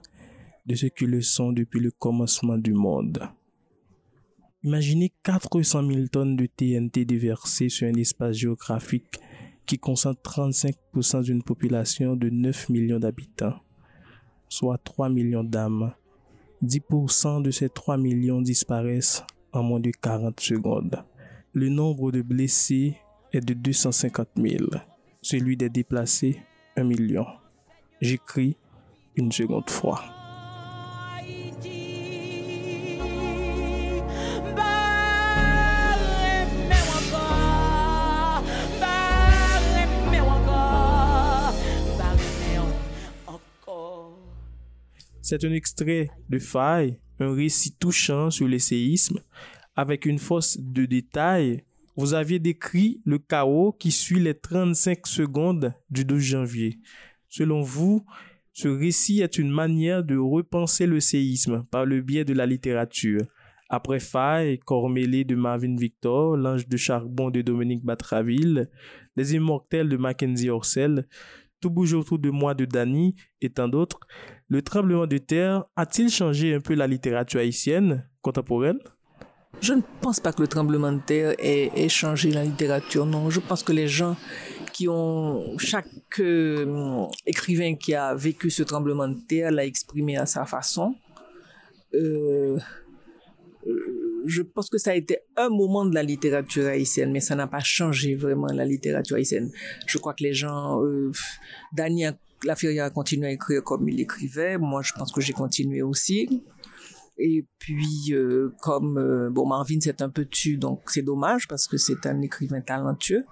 de 0.65 0.75
ceux 0.75 0.89
qui 0.89 1.05
le 1.05 1.21
sont 1.21 1.51
depuis 1.51 1.79
le 1.79 1.91
commencement 1.91 2.57
du 2.57 2.73
monde. 2.73 3.21
Imaginez 4.63 5.11
400 5.23 5.87
000 5.87 6.07
tonnes 6.07 6.35
de 6.35 6.45
TNT 6.45 7.03
déversées 7.03 7.69
sur 7.69 7.87
un 7.87 7.95
espace 7.95 8.37
géographique 8.37 9.19
qui 9.65 9.79
concentre 9.79 10.21
35% 10.21 11.23
d'une 11.23 11.43
population 11.43 12.15
de 12.15 12.29
9 12.29 12.69
millions 12.69 12.99
d'habitants, 12.99 13.55
soit 14.47 14.77
3 14.77 15.09
millions 15.09 15.43
d'âmes. 15.43 15.93
10% 16.63 17.41
de 17.41 17.49
ces 17.49 17.69
3 17.69 17.97
millions 17.97 18.41
disparaissent 18.41 19.23
en 19.51 19.63
moins 19.63 19.79
de 19.79 19.89
40 19.89 20.39
secondes. 20.39 21.03
Le 21.53 21.69
nombre 21.69 22.11
de 22.11 22.21
blessés 22.21 22.97
est 23.33 23.41
de 23.41 23.53
250 23.53 24.29
000, 24.35 24.65
celui 25.21 25.57
des 25.57 25.69
déplacés 25.69 26.41
1 26.77 26.83
million. 26.83 27.25
J'écris 28.01 28.57
une 29.15 29.31
seconde 29.31 29.69
fois. 29.69 30.03
C'est 45.31 45.45
un 45.45 45.53
extrait 45.53 46.09
de 46.27 46.39
Faille, 46.39 46.99
un 47.21 47.33
récit 47.33 47.73
touchant 47.77 48.31
sur 48.31 48.49
les 48.49 48.59
séismes, 48.59 49.21
avec 49.77 50.05
une 50.05 50.19
force 50.19 50.57
de 50.59 50.85
détail. 50.85 51.63
Vous 51.97 52.13
aviez 52.13 52.39
décrit 52.39 53.01
le 53.05 53.19
chaos 53.19 53.73
qui 53.73 53.91
suit 53.91 54.19
les 54.19 54.33
35 54.33 55.05
secondes 55.05 55.73
du 55.89 56.05
12 56.05 56.21
janvier. 56.21 56.79
Selon 57.29 57.61
vous, 57.61 58.05
ce 58.53 58.67
récit 58.67 59.21
est 59.21 59.37
une 59.37 59.51
manière 59.51 60.03
de 60.03 60.17
repenser 60.17 60.85
le 60.85 60.99
séisme 60.99 61.65
par 61.69 61.85
le 61.85 62.01
biais 62.01 62.25
de 62.25 62.33
la 62.33 62.45
littérature. 62.45 63.25
Après 63.69 63.99
Faille, 63.99 64.59
Cormélé 64.59 65.23
de 65.23 65.35
Marvin 65.35 65.75
Victor, 65.75 66.35
L'Ange 66.35 66.67
de 66.67 66.75
Charbon 66.75 67.29
de 67.29 67.41
Dominique 67.41 67.85
Batraville, 67.85 68.69
Les 69.15 69.35
Immortels 69.35 69.87
de 69.87 69.97
Mackenzie 69.97 70.49
Orsel, 70.49 71.07
Tout 71.61 71.69
bouge 71.69 71.93
autour 71.93 72.19
de 72.19 72.29
moi 72.29 72.53
de 72.53 72.65
Dany 72.65 73.15
et 73.39 73.49
tant 73.49 73.67
d'autres, 73.67 73.99
le 74.47 74.61
tremblement 74.61 75.07
de 75.07 75.17
terre 75.17 75.63
a-t-il 75.77 76.09
changé 76.09 76.53
un 76.53 76.59
peu 76.59 76.73
la 76.73 76.87
littérature 76.87 77.39
haïtienne 77.39 78.09
contemporaine? 78.21 78.79
Je 79.61 79.73
ne 79.73 79.81
pense 80.01 80.19
pas 80.19 80.33
que 80.33 80.41
le 80.41 80.47
tremblement 80.47 80.91
de 80.91 80.99
terre 80.99 81.35
ait, 81.37 81.87
changé 81.87 82.31
la 82.31 82.43
littérature, 82.43 83.05
non. 83.05 83.29
Je 83.29 83.39
pense 83.39 83.61
que 83.61 83.71
les 83.71 83.87
gens 83.87 84.17
qui 84.73 84.87
ont, 84.87 85.55
chaque 85.59 85.87
euh, 86.19 87.05
écrivain 87.27 87.75
qui 87.75 87.93
a 87.93 88.15
vécu 88.15 88.49
ce 88.49 88.63
tremblement 88.63 89.07
de 89.07 89.19
terre 89.27 89.51
l'a 89.51 89.65
exprimé 89.65 90.17
à 90.17 90.25
sa 90.25 90.45
façon. 90.45 90.95
Euh, 91.93 92.57
euh, 93.67 94.23
je 94.25 94.41
pense 94.41 94.69
que 94.69 94.79
ça 94.79 94.91
a 94.91 94.95
été 94.95 95.19
un 95.37 95.49
moment 95.49 95.85
de 95.85 95.93
la 95.93 96.01
littérature 96.01 96.67
haïtienne, 96.67 97.11
mais 97.11 97.19
ça 97.19 97.35
n'a 97.35 97.47
pas 97.47 97.59
changé 97.59 98.15
vraiment 98.15 98.47
la 98.47 98.65
littérature 98.65 99.17
haïtienne. 99.17 99.51
Je 99.85 99.97
crois 99.99 100.13
que 100.15 100.23
les 100.23 100.33
gens, 100.33 100.83
euh, 100.83 101.11
Dany 101.73 102.05
Laferrière 102.43 102.85
a 102.85 102.89
continué 102.89 103.27
à 103.27 103.31
écrire 103.31 103.63
comme 103.63 103.87
il 103.87 103.99
écrivait. 103.99 104.57
Moi, 104.57 104.81
je 104.81 104.93
pense 104.93 105.11
que 105.11 105.21
j'ai 105.21 105.33
continué 105.33 105.83
aussi. 105.83 106.41
Et 107.23 107.45
puis, 107.59 108.13
euh, 108.13 108.49
comme 108.61 108.97
euh, 108.97 109.29
bon, 109.29 109.45
Marvin 109.47 109.79
s'est 109.79 110.01
un 110.01 110.09
peu 110.09 110.25
tu, 110.25 110.57
donc 110.57 110.81
c'est 110.87 111.03
dommage 111.03 111.47
parce 111.47 111.67
que 111.67 111.77
c'est 111.77 112.07
un 112.07 112.19
écrivain 112.21 112.61
talentueux. 112.61 113.23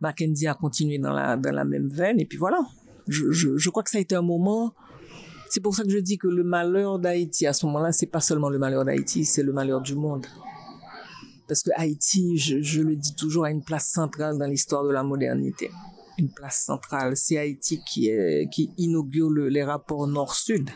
Mackenzie 0.00 0.46
a 0.46 0.54
continué 0.54 0.98
dans 0.98 1.12
la, 1.12 1.36
dans 1.36 1.50
la 1.52 1.64
même 1.64 1.88
veine. 1.88 2.20
Et 2.20 2.24
puis 2.24 2.38
voilà. 2.38 2.60
Je, 3.08 3.32
je, 3.32 3.68
crois 3.70 3.82
que 3.82 3.90
ça 3.90 3.98
a 3.98 4.00
été 4.00 4.14
un 4.14 4.22
moment. 4.22 4.74
C'est 5.50 5.60
pour 5.60 5.74
ça 5.74 5.82
que 5.82 5.90
je 5.90 5.98
dis 5.98 6.18
que 6.18 6.28
le 6.28 6.44
malheur 6.44 7.00
d'Haïti, 7.00 7.48
à 7.48 7.52
ce 7.52 7.66
moment-là, 7.66 7.90
c'est 7.90 8.06
pas 8.06 8.20
seulement 8.20 8.48
le 8.48 8.58
malheur 8.60 8.84
d'Haïti, 8.84 9.24
c'est 9.24 9.42
le 9.42 9.52
malheur 9.52 9.80
du 9.80 9.96
monde. 9.96 10.24
Parce 11.48 11.62
que 11.62 11.70
Haïti, 11.74 12.38
je, 12.38 12.62
je 12.62 12.80
le 12.80 12.94
dis 12.94 13.14
toujours, 13.16 13.44
a 13.44 13.50
une 13.50 13.64
place 13.64 13.88
centrale 13.88 14.38
dans 14.38 14.46
l'histoire 14.46 14.84
de 14.84 14.92
la 14.92 15.02
modernité. 15.02 15.70
Une 16.16 16.30
place 16.30 16.64
centrale. 16.64 17.16
C'est 17.16 17.38
Haïti 17.38 17.80
qui, 17.84 18.08
qui 18.52 18.70
inaugure 18.78 19.30
le- 19.30 19.48
les 19.48 19.64
rapports 19.64 20.06
nord-sud. 20.06 20.70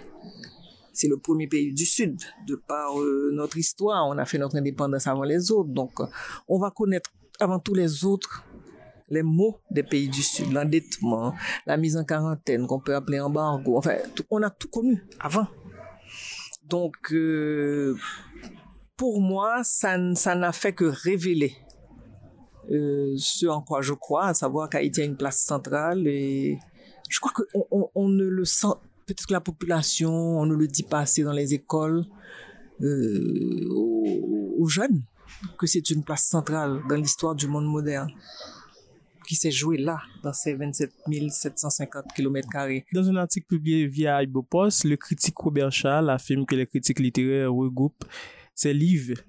C'est 0.97 1.09
le 1.09 1.19
premier 1.19 1.47
pays 1.47 1.75
du 1.75 1.85
Sud. 1.85 2.19
De 2.47 2.55
par 2.57 2.99
euh, 2.99 3.31
notre 3.31 3.59
histoire, 3.59 4.09
on 4.09 4.17
a 4.17 4.25
fait 4.25 4.39
notre 4.39 4.57
indépendance 4.57 5.07
avant 5.07 5.25
les 5.25 5.53
autres. 5.53 5.69
Donc, 5.69 6.01
euh, 6.01 6.07
on 6.49 6.59
va 6.59 6.71
connaître 6.71 7.11
avant 7.39 7.59
tous 7.59 7.75
les 7.75 8.07
autres 8.07 8.45
les 9.11 9.23
mots 9.23 9.61
des 9.71 9.83
pays 9.83 10.09
du 10.09 10.23
Sud, 10.23 10.51
l'endettement, 10.53 11.35
la 11.67 11.77
mise 11.77 11.99
en 11.99 12.05
quarantaine 12.05 12.67
qu'on 12.67 12.81
peut 12.81 12.95
appeler 12.95 13.21
embargo. 13.21 13.77
Enfin, 13.77 13.97
on 14.31 14.43
a 14.43 14.49
tout 14.49 14.69
connu 14.69 15.05
avant. 15.21 15.47
Donc, 16.65 17.13
euh, 17.13 17.95
pour 18.97 19.21
moi, 19.21 19.61
ça, 19.65 19.99
n'a 19.99 20.53
fait 20.53 20.73
que 20.73 20.87
révéler 20.87 21.55
ce 22.69 23.47
en 23.47 23.61
quoi 23.61 23.83
je 23.83 23.93
crois, 23.93 24.29
à 24.29 24.35
savoir 24.35 24.71
qu'Haïti 24.71 25.03
a 25.03 25.05
une 25.05 25.17
place 25.17 25.45
centrale 25.45 26.09
et 26.09 26.59
je 27.09 27.21
crois 27.21 27.33
qu'on 27.33 27.67
on, 27.71 27.91
on 27.95 28.09
ne 28.09 28.25
le 28.25 28.45
sent, 28.45 28.75
peut-être 29.07 29.27
que 29.27 29.33
la 29.33 29.41
population, 29.41 30.13
on 30.13 30.47
ne 30.47 30.55
le 30.55 30.67
dit 30.67 30.83
pas 30.83 31.01
assez 31.01 31.23
dans 31.23 31.33
les 31.33 31.55
écoles, 31.55 32.05
euh, 32.83 33.69
aux, 33.71 34.69
jeunes, 34.69 35.03
que 35.59 35.67
c'est 35.67 35.91
une 35.91 36.03
place 36.03 36.25
centrale 36.25 36.83
dans 36.89 36.97
l'histoire 36.97 37.35
du 37.35 37.47
monde 37.47 37.67
moderne 37.67 38.11
qui 39.27 39.35
s'est 39.35 39.51
jouée 39.51 39.79
là, 39.79 39.99
dans 40.23 40.33
ces 40.33 40.55
27 40.55 40.93
750 41.31 42.05
km. 42.15 42.49
Dans 42.93 43.09
un 43.09 43.17
article 43.17 43.47
publié 43.47 43.87
via 43.87 44.23
Ibopos, 44.23 44.85
le 44.85 44.97
critique 44.97 45.37
Robert 45.39 45.73
Charles 45.73 46.11
affirme 46.11 46.47
que 46.47 46.55
les 46.55 46.67
critiques 46.67 47.01
littéraires 47.01 47.53
regroupent 47.53 48.05
ces 48.55 48.73
livres 48.73 49.21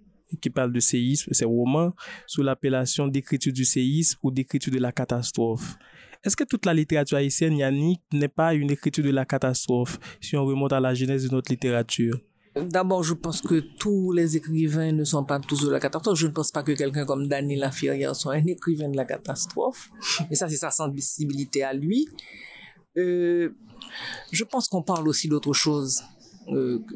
qui 0.41 0.49
parlent 0.49 0.73
de 0.73 0.79
séisme, 0.79 1.33
ces 1.33 1.45
romans, 1.45 1.93
sous 2.27 2.43
l'appellation 2.43 3.07
d'écriture 3.07 3.53
du 3.53 3.65
séisme 3.65 4.19
ou 4.23 4.31
d'écriture 4.31 4.73
de 4.73 4.79
la 4.79 4.91
catastrophe. 4.91 5.77
Est-ce 6.23 6.35
que 6.35 6.43
toute 6.43 6.65
la 6.65 6.73
littérature 6.73 7.17
haïtienne, 7.17 7.57
Yannick, 7.57 8.01
n'est 8.13 8.27
pas 8.27 8.53
une 8.53 8.71
écriture 8.71 9.03
de 9.03 9.11
la 9.11 9.25
catastrophe 9.25 9.99
si 10.21 10.35
on 10.35 10.45
remonte 10.45 10.73
à 10.73 10.79
la 10.79 10.93
genèse 10.93 11.27
de 11.29 11.35
notre 11.35 11.51
littérature? 11.51 12.19
D'abord, 12.55 13.03
je 13.03 13.13
pense 13.13 13.41
que 13.41 13.59
tous 13.77 14.11
les 14.13 14.35
écrivains 14.35 14.91
ne 14.91 15.03
sont 15.03 15.23
pas 15.23 15.39
tous 15.39 15.63
de 15.65 15.69
la 15.69 15.79
catastrophe. 15.79 16.17
Je 16.17 16.25
ne 16.25 16.31
pense 16.31 16.51
pas 16.51 16.63
que 16.63 16.71
quelqu'un 16.71 17.05
comme 17.05 17.27
Dany 17.27 17.55
Laferrière 17.55 18.15
soit 18.15 18.33
un 18.33 18.45
écrivain 18.47 18.89
de 18.89 18.97
la 18.97 19.05
catastrophe. 19.05 19.89
Et 20.31 20.35
ça, 20.35 20.49
c'est 20.49 20.57
sa 20.57 20.71
sensibilité 20.71 21.63
à 21.63 21.73
lui. 21.73 22.07
Euh, 22.97 23.49
je 24.31 24.43
pense 24.43 24.67
qu'on 24.67 24.81
parle 24.81 25.07
aussi 25.07 25.27
d'autre 25.27 25.53
chose. 25.53 26.01
Euh, 26.49 26.79
que- 26.79 26.95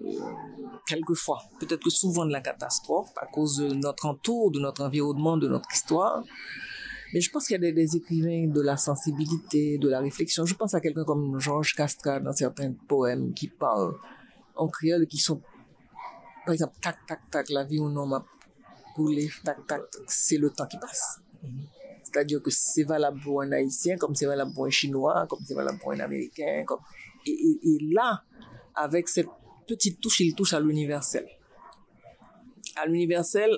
quelquefois, 0.88 1.40
peut-être 1.60 1.84
que 1.84 1.90
souvent 1.92 2.26
de 2.26 2.32
la 2.32 2.42
catastrophe, 2.42 3.10
à 3.22 3.28
cause 3.28 3.58
de 3.58 3.74
notre 3.74 4.08
entour, 4.08 4.50
de 4.50 4.60
notre 4.60 4.82
environnement, 4.84 5.38
de 5.38 5.48
notre 5.48 5.70
histoire. 5.72 6.24
Mais 7.14 7.22
je 7.22 7.30
pense 7.30 7.48
qu'il 7.48 7.62
y 7.62 7.68
a 7.68 7.72
des, 7.72 7.96
écrivains 7.96 8.48
de 8.48 8.62
la 8.62 8.78
sensibilité, 8.78 9.78
de 9.78 9.90
la 9.90 10.00
réflexion. 10.00 10.46
Je 10.46 10.56
pense 10.56 10.74
à 10.74 10.80
quelqu'un 10.80 11.04
comme 11.04 11.40
Georges 11.40 11.74
Castra 11.76 12.20
dans 12.20 12.34
certains 12.34 12.72
poèmes 12.88 13.34
qui 13.34 13.48
parlent 13.48 13.96
en 14.56 14.68
créole 14.68 15.08
qui 15.08 15.18
sont 15.18 15.42
par 16.46 16.54
exemple, 16.54 16.76
tac, 16.82 16.98
tac, 17.08 17.20
tac, 17.30 17.50
la 17.50 17.64
vie 17.64 17.80
ou 17.80 17.90
non 17.90 18.08
m'a 18.08 18.26
coulé, 18.96 19.30
tac, 19.44 19.66
tac, 19.68 19.82
c'est 20.08 20.38
le 20.38 20.50
temps 20.50 20.66
qui 20.66 20.78
passe. 20.78 21.22
C'est-à-dire 22.04 22.42
que 22.42 22.50
c'est 22.52 22.84
valable 22.84 23.20
pour 23.22 23.42
un 23.42 23.52
Haïtien, 23.52 23.98
comme 23.98 24.16
c'est 24.16 24.26
valable 24.26 24.52
pour 24.54 24.66
un 24.66 24.70
Chinois, 24.70 25.28
comme 25.30 25.40
c'est 25.46 25.54
valable 25.54 25.80
pour 25.80 25.92
un 25.92 26.00
Américain. 26.00 26.66
Et 27.26 27.78
là, 27.94 28.24
avec 28.76 29.08
cette 29.08 29.30
petite 29.68 30.02
touche, 30.02 30.20
il 30.22 30.36
touche 30.36 30.54
à 30.54 30.60
l'universel. 30.60 31.28
À 32.76 32.88
l'universel, 32.88 33.52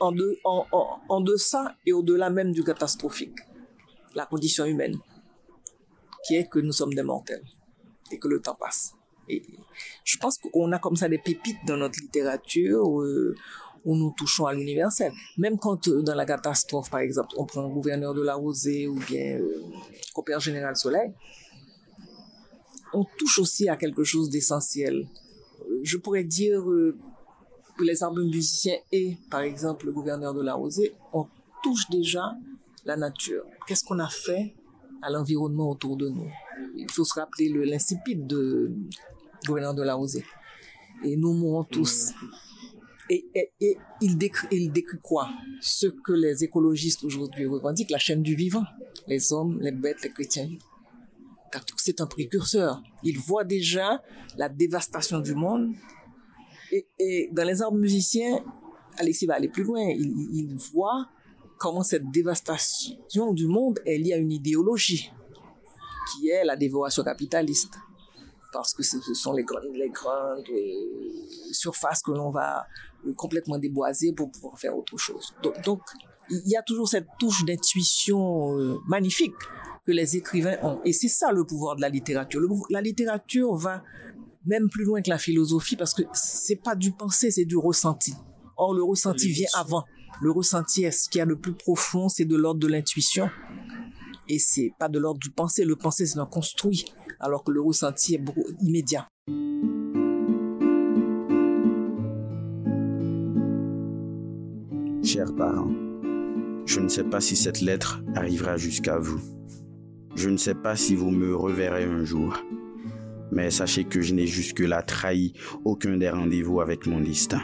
en, 0.00 0.12
de, 0.12 0.38
en, 0.44 1.20
deçà 1.20 1.74
et 1.86 1.92
au-delà 1.92 2.30
même 2.30 2.52
du 2.52 2.62
catastrophique. 2.62 3.38
La 4.14 4.26
condition 4.26 4.64
humaine, 4.64 4.96
qui 6.26 6.36
est 6.36 6.48
que 6.48 6.58
nous 6.58 6.72
sommes 6.72 6.94
des 6.94 7.02
mortels 7.02 7.44
et 8.10 8.18
que 8.18 8.28
le 8.28 8.40
temps 8.40 8.54
passe. 8.54 8.94
Et 9.28 9.42
je 10.04 10.16
pense 10.18 10.38
qu'on 10.38 10.72
a 10.72 10.78
comme 10.78 10.96
ça 10.96 11.08
des 11.08 11.18
pépites 11.18 11.58
dans 11.66 11.76
notre 11.76 12.00
littérature 12.00 13.02
euh, 13.02 13.34
où 13.86 13.96
nous 13.96 14.12
touchons 14.16 14.46
à 14.46 14.52
l'universel. 14.52 15.12
Même 15.38 15.58
quand 15.58 15.88
euh, 15.88 16.02
dans 16.02 16.14
la 16.14 16.26
catastrophe, 16.26 16.90
par 16.90 17.00
exemple, 17.00 17.30
on 17.36 17.46
prend 17.46 17.66
Gouverneur 17.68 18.12
de 18.14 18.22
la 18.22 18.34
Rosée 18.34 18.88
ou 18.88 18.98
bien 18.98 19.38
euh, 19.38 19.62
Compère 20.12 20.40
Général 20.40 20.76
Soleil, 20.76 21.12
on 22.92 23.04
touche 23.18 23.38
aussi 23.38 23.68
à 23.68 23.76
quelque 23.76 24.04
chose 24.04 24.28
d'essentiel. 24.28 25.08
Euh, 25.60 25.80
Je 25.82 25.96
pourrais 25.98 26.24
dire 26.24 26.64
les 27.84 28.02
arbres 28.02 28.22
musiciens 28.22 28.76
et, 28.92 29.16
par 29.30 29.40
exemple, 29.40 29.86
le 29.86 29.92
Gouverneur 29.92 30.34
de 30.34 30.42
la 30.42 30.54
Rosée, 30.54 30.94
on 31.12 31.26
touche 31.62 31.88
déjà 31.90 32.34
la 32.84 32.96
nature. 32.96 33.44
Qu'est-ce 33.66 33.84
qu'on 33.84 33.98
a 33.98 34.08
fait 34.08 34.54
à 35.02 35.10
l'environnement 35.10 35.70
autour 35.70 35.96
de 35.96 36.08
nous? 36.08 36.30
Il 36.76 36.90
faut 36.90 37.04
se 37.04 37.18
rappeler 37.18 37.48
le- 37.48 37.64
l'insipide 37.64 38.26
de 38.26 38.72
gouverneur 39.46 39.74
de 39.74 39.82
la 39.82 39.94
Rosée. 39.94 40.24
Et 41.04 41.16
nous 41.16 41.32
mourons 41.32 41.64
tous. 41.64 42.12
Et, 43.10 43.24
il, 44.00 44.16
décrit, 44.18 44.48
il 44.50 44.72
décrit 44.72 44.98
quoi? 45.00 45.28
Ce 45.60 45.86
que 45.86 46.12
les 46.12 46.42
écologistes 46.42 47.04
aujourd'hui 47.04 47.46
revendiquent, 47.46 47.90
la 47.90 47.98
chaîne 47.98 48.22
du 48.22 48.34
vivant. 48.34 48.64
Les 49.06 49.32
hommes, 49.32 49.60
les 49.60 49.72
bêtes, 49.72 50.02
les 50.02 50.10
chrétiens. 50.10 50.48
C'est 51.76 52.00
un 52.00 52.06
précurseur. 52.06 52.82
Il 53.02 53.18
voit 53.18 53.44
déjà 53.44 54.02
la 54.36 54.48
dévastation 54.48 55.20
du 55.20 55.34
monde. 55.34 55.72
Et, 56.72 57.28
dans 57.32 57.44
les 57.44 57.62
arbres 57.62 57.78
musiciens, 57.78 58.44
Alexis 58.98 59.26
va 59.26 59.34
aller 59.34 59.48
plus 59.48 59.64
loin. 59.64 59.80
Il, 59.80 60.56
voit 60.72 61.08
comment 61.58 61.82
cette 61.82 62.10
dévastation 62.10 63.32
du 63.32 63.46
monde 63.46 63.80
est 63.86 63.98
liée 63.98 64.14
à 64.14 64.16
une 64.18 64.32
idéologie 64.32 65.10
qui 66.12 66.28
est 66.28 66.44
la 66.44 66.56
dévoration 66.56 67.02
capitaliste. 67.02 67.74
Parce 68.52 68.72
que 68.72 68.82
ce 68.82 68.98
sont 69.12 69.32
les 69.32 69.44
grandes, 69.44 69.66
euh, 70.50 71.52
surfaces 71.52 72.00
que 72.02 72.12
l'on 72.12 72.30
va 72.30 72.66
euh, 73.06 73.12
complètement 73.14 73.58
déboiser 73.58 74.12
pour 74.12 74.30
pouvoir 74.30 74.58
faire 74.58 74.76
autre 74.76 74.96
chose. 74.96 75.34
Donc, 75.62 75.80
il 76.30 76.48
y 76.48 76.56
a 76.56 76.62
toujours 76.62 76.88
cette 76.88 77.06
touche 77.18 77.44
d'intuition 77.44 78.58
euh, 78.58 78.78
magnifique 78.86 79.34
que 79.86 79.92
les 79.92 80.16
écrivains 80.16 80.56
ont. 80.62 80.80
Et 80.84 80.92
c'est 80.92 81.08
ça 81.08 81.32
le 81.32 81.44
pouvoir 81.44 81.76
de 81.76 81.80
la 81.80 81.88
littérature. 81.88 82.40
La 82.70 82.80
littérature 82.80 83.54
va 83.54 83.82
même 84.46 84.68
plus 84.70 84.84
loin 84.84 85.02
que 85.02 85.10
la 85.10 85.18
philosophie 85.18 85.76
parce 85.76 85.92
que 85.92 86.02
c'est 86.12 86.62
pas 86.62 86.74
du 86.74 86.92
pensée, 86.92 87.30
c'est 87.30 87.44
du 87.44 87.56
ressenti. 87.56 88.14
Or, 88.56 88.74
le 88.74 88.82
ressenti 88.82 89.28
vient 89.28 89.48
avant. 89.54 89.84
Le 90.22 90.30
ressenti 90.30 90.84
est 90.84 90.92
ce 90.92 91.10
qu'il 91.10 91.18
y 91.18 91.22
a 91.22 91.26
de 91.26 91.34
plus 91.34 91.52
profond, 91.52 92.08
c'est 92.08 92.24
de 92.24 92.36
l'ordre 92.36 92.60
de 92.60 92.68
l'intuition. 92.68 93.28
Et 94.28 94.38
c'est 94.38 94.72
pas 94.78 94.88
de 94.88 94.98
l'ordre 94.98 95.20
du 95.20 95.30
pensée. 95.30 95.64
Le 95.64 95.76
pensée, 95.76 96.06
c'est 96.06 96.18
un 96.18 96.26
construit, 96.26 96.86
alors 97.20 97.44
que 97.44 97.50
le 97.50 97.60
ressenti 97.60 98.14
est 98.14 98.18
beaucoup 98.18 98.44
immédiat. 98.60 99.06
Chers 105.04 105.34
parents, 105.36 105.70
je 106.64 106.80
ne 106.80 106.88
sais 106.88 107.04
pas 107.04 107.20
si 107.20 107.36
cette 107.36 107.60
lettre 107.60 108.02
arrivera 108.14 108.56
jusqu'à 108.56 108.98
vous. 108.98 109.20
Je 110.14 110.30
ne 110.30 110.36
sais 110.36 110.54
pas 110.54 110.76
si 110.76 110.94
vous 110.94 111.10
me 111.10 111.36
reverrez 111.36 111.84
un 111.84 112.04
jour. 112.04 112.42
Mais 113.32 113.50
sachez 113.50 113.84
que 113.84 114.00
je 114.00 114.14
n'ai 114.14 114.26
jusque-là 114.26 114.82
trahi 114.82 115.32
aucun 115.64 115.96
des 115.96 116.10
rendez-vous 116.10 116.60
avec 116.60 116.86
mon 116.86 117.00
destin. 117.00 117.42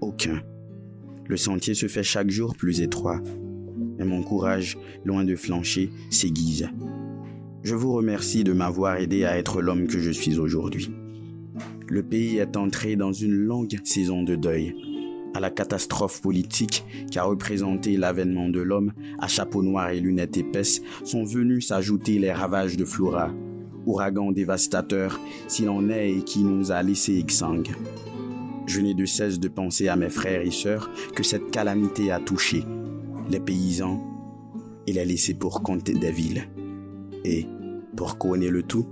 Aucun. 0.00 0.42
Le 1.26 1.36
sentier 1.36 1.74
se 1.74 1.86
fait 1.86 2.02
chaque 2.02 2.30
jour 2.30 2.56
plus 2.56 2.80
étroit. 2.80 3.20
Et 3.98 4.04
mon 4.04 4.22
courage, 4.22 4.78
loin 5.04 5.24
de 5.24 5.36
flancher, 5.36 5.90
s'aiguise. 6.10 6.68
Je 7.62 7.74
vous 7.74 7.92
remercie 7.92 8.44
de 8.44 8.52
m'avoir 8.52 8.96
aidé 8.96 9.24
à 9.24 9.38
être 9.38 9.60
l'homme 9.62 9.86
que 9.86 9.98
je 9.98 10.10
suis 10.10 10.38
aujourd'hui. 10.38 10.90
Le 11.88 12.02
pays 12.02 12.38
est 12.38 12.56
entré 12.56 12.96
dans 12.96 13.12
une 13.12 13.32
longue 13.32 13.78
saison 13.84 14.22
de 14.22 14.36
deuil 14.36 14.74
à 15.36 15.40
la 15.40 15.50
catastrophe 15.50 16.22
politique 16.22 16.84
qu'a 17.12 17.24
représenté 17.24 17.96
l'avènement 17.96 18.48
de 18.48 18.60
l'homme, 18.60 18.92
à 19.18 19.28
chapeau 19.28 19.62
noir 19.62 19.90
et 19.90 20.00
lunettes 20.00 20.38
épaisses, 20.38 20.80
sont 21.04 21.24
venus 21.24 21.68
s'ajouter 21.68 22.18
les 22.18 22.32
ravages 22.32 22.76
de 22.76 22.84
Flora, 22.84 23.32
ouragan 23.86 24.32
dévastateur, 24.32 25.18
s'il 25.48 25.68
en 25.68 25.88
est 25.88 26.10
et 26.10 26.22
qui 26.22 26.44
nous 26.44 26.72
a 26.72 26.82
laissés 26.82 27.18
exsangues. 27.18 27.74
Je 28.66 28.80
n'ai 28.80 28.94
de 28.94 29.06
cesse 29.06 29.38
de 29.38 29.48
penser 29.48 29.88
à 29.88 29.96
mes 29.96 30.08
frères 30.08 30.42
et 30.42 30.50
sœurs 30.50 30.90
que 31.14 31.22
cette 31.22 31.50
calamité 31.50 32.10
a 32.10 32.20
touché, 32.20 32.64
les 33.30 33.40
paysans 33.40 34.02
et 34.86 34.92
les 34.92 35.04
laissés 35.04 35.34
pour 35.34 35.62
compte 35.62 35.90
des 35.90 36.10
villes. 36.10 36.48
Et, 37.24 37.46
pour 37.96 38.18
couronner 38.18 38.50
le 38.50 38.62
tout, 38.62 38.86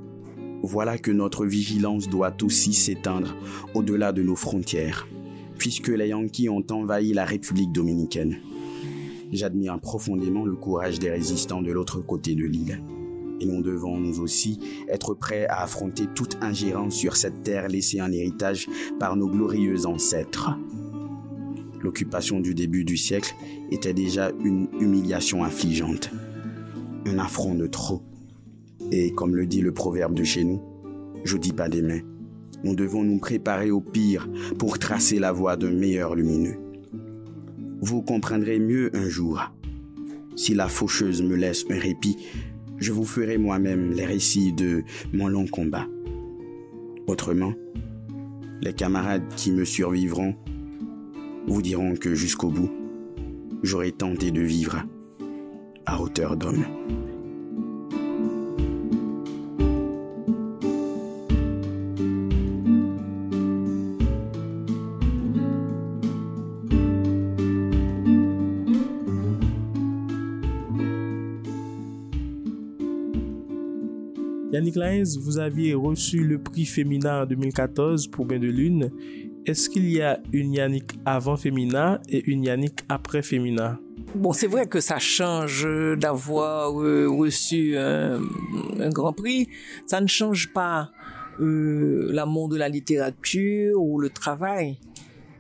voilà 0.63 0.97
que 0.97 1.11
notre 1.11 1.45
vigilance 1.45 2.09
doit 2.09 2.35
aussi 2.43 2.73
s'étendre 2.73 3.35
au-delà 3.75 4.13
de 4.13 4.23
nos 4.23 4.37
frontières 4.37 5.07
puisque 5.59 5.89
les 5.89 6.09
Yankees 6.09 6.49
ont 6.49 6.65
envahi 6.71 7.13
la 7.13 7.25
République 7.25 7.73
dominicaine. 7.73 8.39
J'admire 9.33 9.79
profondément 9.81 10.45
le 10.45 10.57
courage 10.57 10.99
des 10.99 11.11
résistants 11.11 11.63
de 11.63 11.73
l'autre 11.73 12.01
côté 12.01 12.35
de 12.35 12.45
l'île. 12.45 12.81
Et 13.45 13.47
nous 13.47 13.63
devons 13.63 13.99
nous 13.99 14.21
aussi 14.21 14.59
être 14.89 15.13
prêts 15.13 15.47
à 15.47 15.63
affronter 15.63 16.07
toute 16.15 16.39
ingérence 16.41 16.95
sur 16.95 17.17
cette 17.17 17.43
terre 17.43 17.69
laissée 17.69 18.01
en 18.01 18.11
héritage 18.11 18.69
par 18.99 19.17
nos 19.17 19.29
glorieux 19.29 19.85
ancêtres. 19.85 20.51
L'occupation 21.83 22.41
du 22.41 22.55
début 22.55 22.85
du 22.85 22.97
siècle 22.97 23.35
était 23.71 23.93
déjà 23.93 24.33
une 24.43 24.69
humiliation 24.81 25.45
affligeante, 25.45 26.11
un 27.07 27.19
affront 27.19 27.55
de 27.55 27.67
trop. 27.67 28.03
Et 28.91 29.13
comme 29.13 29.37
le 29.37 29.47
dit 29.47 29.61
le 29.61 29.73
proverbe 29.73 30.15
de 30.15 30.25
chez 30.25 30.45
nous, 30.45 30.63
je 31.25 31.37
dis 31.37 31.53
pas 31.53 31.69
des 31.69 31.83
mains, 31.83 32.01
nous 32.63 32.75
devons 32.75 33.05
nous 33.05 33.19
préparer 33.19 33.71
au 33.71 33.81
pire 33.81 34.27
pour 34.59 34.79
tracer 34.79 35.19
la 35.19 35.33
voie 35.33 35.57
d'un 35.57 35.73
meilleur 35.73 36.15
lumineux. 36.15 36.57
Vous 37.83 38.01
comprendrez 38.01 38.59
mieux 38.59 38.91
un 38.97 39.11
jour. 39.11 39.53
Si 40.35 40.55
la 40.55 40.69
faucheuse 40.69 41.23
me 41.23 41.37
laisse 41.37 41.67
un 41.69 41.79
répit, 41.79 42.17
je 42.79 42.93
vous 42.93 43.05
ferai 43.05 43.39
moi-même 43.39 43.93
les 43.93 44.05
récits 44.05 44.53
de 44.53 44.85
mon 45.13 45.29
long 45.29 45.47
combat. 45.47 45.87
Autrement, 47.07 47.53
les 48.61 48.73
camarades 48.73 49.29
qui 49.37 49.53
me 49.53 49.65
survivront 49.65 50.35
vous 51.47 51.63
diront 51.63 51.95
que 51.95 52.15
jusqu'au 52.15 52.49
bout, 52.49 52.71
j'aurai 53.63 53.93
tenté 53.93 54.31
de 54.31 54.41
vivre 54.41 54.83
à 55.87 56.01
hauteur 56.01 56.37
d'homme. 56.37 56.65
Vous 74.77 75.39
aviez 75.39 75.73
reçu 75.73 76.25
le 76.25 76.43
prix 76.43 76.65
Féminin 76.65 77.23
en 77.23 77.27
2014 77.27 78.09
pour 78.09 78.25
Bain 78.27 78.41
de 78.41 78.49
Lune. 78.49 78.91
Est-ce 79.47 79.71
qu'il 79.71 79.89
y 79.89 80.03
a 80.03 80.19
une 80.33 80.53
Yannick 80.53 80.99
avant 81.05 81.37
Féminin 81.37 82.01
et 82.09 82.29
une 82.29 82.43
Yannick 82.43 82.81
après 82.89 83.23
Féminin 83.23 83.79
Bon, 84.17 84.33
c'est 84.33 84.49
vrai 84.49 84.67
que 84.67 84.81
ça 84.81 84.99
change 84.99 85.65
d'avoir 85.97 86.83
euh, 86.83 87.07
reçu 87.09 87.77
un, 87.77 88.21
un 88.81 88.89
grand 88.91 89.13
prix. 89.13 89.49
Ça 89.87 90.01
ne 90.01 90.09
change 90.09 90.53
pas 90.53 90.91
euh, 91.39 92.09
l'amour 92.11 92.49
de 92.49 92.57
la 92.57 92.69
littérature 92.69 93.81
ou 93.81 94.01
le 94.01 94.11
travail. 94.11 94.81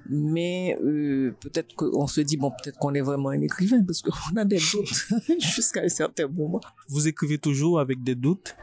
Mais 0.08 0.78
euh, 0.84 1.34
peut-être 1.40 1.74
qu'on 1.74 2.06
se 2.06 2.20
dit, 2.20 2.36
bon, 2.36 2.50
peut-être 2.50 2.78
qu'on 2.78 2.94
est 2.94 3.00
vraiment 3.00 3.30
un 3.30 3.40
écrivain, 3.40 3.82
parce 3.82 4.00
qu'on 4.00 4.36
a 4.36 4.44
des 4.44 4.58
doutes 4.58 5.40
jusqu'à 5.40 5.80
un 5.80 5.88
certain 5.88 6.28
moment. 6.28 6.60
Vous 6.88 7.08
écrivez 7.08 7.38
toujours 7.38 7.80
avec 7.80 8.00
des 8.04 8.14
doutes? 8.14 8.54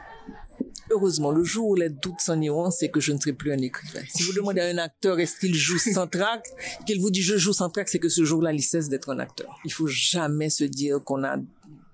Heureusement, 0.92 1.30
le 1.30 1.42
jour 1.42 1.68
où 1.68 1.74
les 1.74 1.88
doutes 1.88 2.20
s'en 2.20 2.38
iront, 2.38 2.70
c'est 2.70 2.90
que 2.90 3.00
je 3.00 3.12
ne 3.12 3.18
serai 3.18 3.32
plus 3.32 3.50
un 3.50 3.58
écrivain. 3.58 4.02
Si 4.14 4.24
vous 4.24 4.34
demandez 4.34 4.60
à 4.60 4.66
un 4.66 4.76
acteur 4.76 5.18
est-ce 5.20 5.36
qu'il 5.38 5.54
joue 5.54 5.78
sans 5.78 6.06
trac, 6.06 6.46
qu'il 6.86 7.00
vous 7.00 7.10
dit 7.10 7.22
je 7.22 7.38
joue 7.38 7.54
sans 7.54 7.70
trac, 7.70 7.88
c'est 7.88 7.98
que 7.98 8.10
ce 8.10 8.24
jour-là, 8.24 8.52
il 8.52 8.62
cesse 8.62 8.90
d'être 8.90 9.08
un 9.10 9.18
acteur. 9.18 9.58
Il 9.64 9.72
faut 9.72 9.86
jamais 9.86 10.50
se 10.50 10.64
dire 10.64 11.02
qu'on 11.02 11.24
a, 11.24 11.38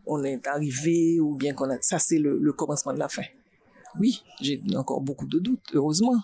on 0.04 0.24
est 0.24 0.44
arrivé 0.48 1.20
ou 1.20 1.36
bien 1.36 1.54
qu'on 1.54 1.70
a, 1.70 1.80
ça 1.80 2.00
c'est 2.00 2.18
le, 2.18 2.38
le 2.40 2.52
commencement 2.52 2.92
de 2.92 2.98
la 2.98 3.08
fin. 3.08 3.22
Oui, 4.00 4.24
j'ai 4.40 4.60
encore 4.74 5.00
beaucoup 5.00 5.26
de 5.26 5.38
doutes, 5.38 5.62
heureusement. 5.74 6.20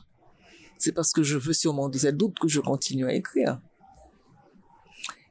C'est 0.78 0.92
parce 0.92 1.12
que 1.12 1.22
je 1.22 1.38
veux 1.38 1.52
surmonter 1.52 2.00
ces 2.00 2.12
doutes 2.12 2.38
que 2.40 2.48
je 2.48 2.60
continue 2.60 3.06
à 3.06 3.14
écrire. 3.14 3.60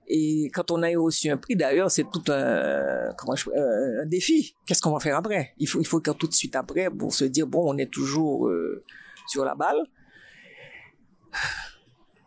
Et 0.08 0.50
quand 0.54 0.72
on 0.72 0.84
a 0.84 0.90
reçu 0.98 1.30
un 1.30 1.38
prix, 1.38 1.56
d'ailleurs, 1.56 1.90
c'est 1.90 2.06
tout 2.12 2.24
un, 2.28 3.14
comment 3.18 3.36
je, 3.36 3.50
un 4.02 4.06
défi. 4.06 4.56
Qu'est-ce 4.66 4.82
qu'on 4.82 4.92
va 4.92 5.00
faire 5.00 5.18
après? 5.18 5.54
Il 5.58 5.68
faut, 5.68 5.80
il 5.80 5.88
faut 5.88 6.02
faire 6.04 6.16
tout 6.16 6.28
de 6.28 6.34
suite 6.34 6.56
après 6.56 6.90
pour 6.90 7.14
se 7.14 7.26
dire 7.26 7.48
bon, 7.48 7.74
on 7.74 7.78
est 7.78 7.92
toujours 7.92 8.48
euh, 8.48 8.84
sur 9.28 9.46
la 9.46 9.56
balle. 9.56 9.78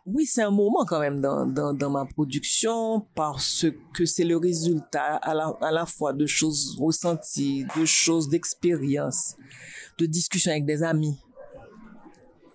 Oui, 0.05 0.25
c'est 0.25 0.41
un 0.41 0.51
moment 0.51 0.85
quand 0.85 1.01
même 1.01 1.19
dans, 1.19 1.45
dans, 1.45 1.73
dans 1.73 1.89
ma 1.89 2.05
production 2.05 3.05
parce 3.13 3.65
que 3.93 4.05
c'est 4.05 4.23
le 4.23 4.37
résultat 4.37 5.15
à 5.17 5.33
la, 5.33 5.47
à 5.61 5.71
la 5.71 5.85
fois 5.85 6.13
de 6.13 6.25
choses 6.25 6.77
ressenties, 6.79 7.65
de 7.77 7.83
choses 7.83 8.29
d'expérience, 8.29 9.35
de 9.97 10.05
discussions 10.05 10.51
avec 10.51 10.65
des 10.65 10.81
amis. 10.81 11.17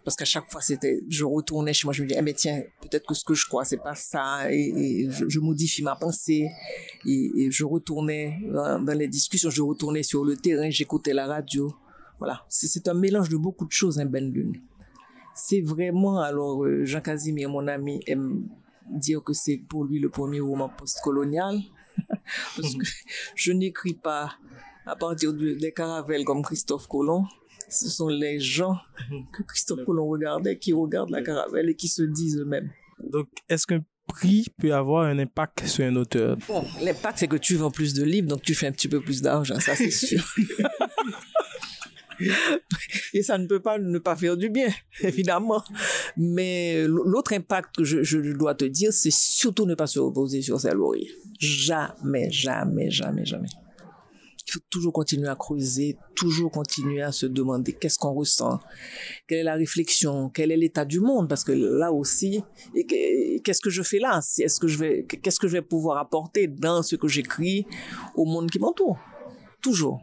Parce 0.04 0.16
qu'à 0.16 0.24
chaque 0.24 0.50
fois, 0.50 0.60
c'était, 0.60 1.00
je 1.08 1.24
retournais 1.24 1.72
chez 1.72 1.86
moi, 1.86 1.92
je 1.92 2.02
me 2.02 2.08
disais, 2.08 2.18
eh 2.20 2.24
ben 2.24 2.34
tiens, 2.34 2.62
peut-être 2.80 3.06
que 3.06 3.14
ce 3.14 3.24
que 3.24 3.34
je 3.34 3.46
crois, 3.46 3.64
c'est 3.64 3.76
pas 3.76 3.94
ça, 3.94 4.52
et, 4.52 5.04
et 5.04 5.10
je, 5.10 5.28
je, 5.28 5.38
modifie 5.38 5.82
ma 5.82 5.94
pensée, 5.94 6.48
et, 7.06 7.30
et 7.36 7.50
je 7.50 7.64
retournais 7.64 8.40
dans, 8.52 8.80
dans, 8.80 8.98
les 8.98 9.06
discussions, 9.06 9.50
je 9.50 9.62
retournais 9.62 10.02
sur 10.02 10.24
le 10.24 10.36
terrain, 10.36 10.70
j'écoutais 10.70 11.12
la 11.12 11.26
radio. 11.26 11.72
Voilà. 12.18 12.44
C'est 12.48 12.88
un 12.88 12.94
mélange 12.94 13.28
de 13.28 13.36
beaucoup 13.36 13.64
de 13.64 13.72
choses, 13.72 14.00
un 14.00 14.06
Ben 14.06 14.32
Lune. 14.32 14.60
C'est 15.34 15.60
vraiment, 15.60 16.20
alors, 16.20 16.64
euh, 16.64 16.84
Jean 16.84 17.00
Casimir, 17.00 17.48
mon 17.48 17.66
ami, 17.68 18.00
aime 18.06 18.48
dire 18.90 19.22
que 19.22 19.32
c'est 19.32 19.56
pour 19.56 19.84
lui 19.84 19.98
le 19.98 20.08
premier 20.08 20.40
roman 20.40 20.68
post-colonial, 20.68 21.60
parce 22.56 22.74
que 22.74 22.84
je 23.34 23.52
n'écris 23.52 23.94
pas 23.94 24.34
à 24.84 24.96
partir 24.96 25.32
de, 25.32 25.54
des 25.54 25.72
caravelles 25.72 26.24
comme 26.24 26.42
Christophe 26.42 26.88
Colomb, 26.88 27.24
ce 27.68 27.88
sont 27.88 28.08
les 28.08 28.40
gens 28.40 28.76
que 29.32 29.42
Christophe 29.42 29.84
Colomb 29.84 30.08
regardait 30.08 30.58
qui 30.58 30.72
regardent 30.72 31.10
la 31.10 31.22
caravelle 31.22 31.70
et 31.70 31.76
qui 31.76 31.88
se 31.88 32.02
disent 32.02 32.38
eux-mêmes 32.38 32.70
Donc, 33.02 33.28
est-ce 33.48 33.66
qu'un 33.66 33.84
prix 34.06 34.46
peut 34.58 34.74
avoir 34.74 35.04
un 35.04 35.18
impact 35.18 35.66
sur 35.66 35.84
un 35.84 35.96
auteur? 35.96 36.36
Bon, 36.48 36.64
l'impact, 36.82 37.18
c'est 37.18 37.28
que 37.28 37.36
tu 37.36 37.56
vends 37.56 37.70
plus 37.70 37.94
de 37.94 38.04
livres, 38.04 38.28
donc 38.28 38.42
tu 38.42 38.54
fais 38.54 38.66
un 38.66 38.72
petit 38.72 38.88
peu 38.88 39.00
plus 39.00 39.22
d'argent, 39.22 39.58
ça 39.60 39.74
c'est 39.74 39.90
sûr. 40.06 40.24
Et 43.14 43.22
ça 43.22 43.38
ne 43.38 43.46
peut 43.46 43.60
pas 43.60 43.78
ne 43.78 43.98
pas 43.98 44.16
faire 44.16 44.36
du 44.36 44.48
bien, 44.48 44.68
évidemment. 45.00 45.62
Mais 46.16 46.84
l'autre 46.86 47.32
impact 47.32 47.76
que 47.76 47.84
je, 47.84 48.02
je 48.02 48.18
dois 48.32 48.54
te 48.54 48.64
dire, 48.64 48.92
c'est 48.92 49.12
surtout 49.12 49.66
ne 49.66 49.74
pas 49.74 49.86
se 49.86 49.98
reposer 49.98 50.42
sur 50.42 50.60
ses 50.60 50.70
lauriers. 50.70 51.10
Jamais, 51.38 52.30
jamais, 52.30 52.90
jamais, 52.90 53.24
jamais. 53.24 53.48
Il 54.52 54.58
faut 54.58 54.64
toujours 54.68 54.92
continuer 54.92 55.28
à 55.28 55.34
creuser, 55.34 55.96
toujours 56.14 56.50
continuer 56.50 57.00
à 57.00 57.10
se 57.10 57.24
demander 57.24 57.72
qu'est-ce 57.72 57.98
qu'on 57.98 58.12
ressent, 58.12 58.60
quelle 59.26 59.38
est 59.38 59.44
la 59.44 59.54
réflexion, 59.54 60.28
quel 60.28 60.50
est 60.50 60.58
l'état 60.58 60.84
du 60.84 61.00
monde, 61.00 61.26
parce 61.26 61.42
que 61.42 61.52
là 61.52 61.90
aussi, 61.90 62.42
qu'est-ce 62.74 63.62
que 63.62 63.70
je 63.70 63.82
fais 63.82 63.98
là? 63.98 64.20
Est-ce 64.38 64.60
que 64.60 64.68
je 64.68 64.76
vais, 64.76 65.06
qu'est-ce 65.06 65.40
que 65.40 65.48
je 65.48 65.52
vais 65.52 65.62
pouvoir 65.62 65.96
apporter 65.96 66.48
dans 66.48 66.82
ce 66.82 66.96
que 66.96 67.08
j'écris 67.08 67.64
au 68.14 68.26
monde 68.26 68.50
qui 68.50 68.58
m'entoure? 68.58 68.98
Toujours. 69.62 70.02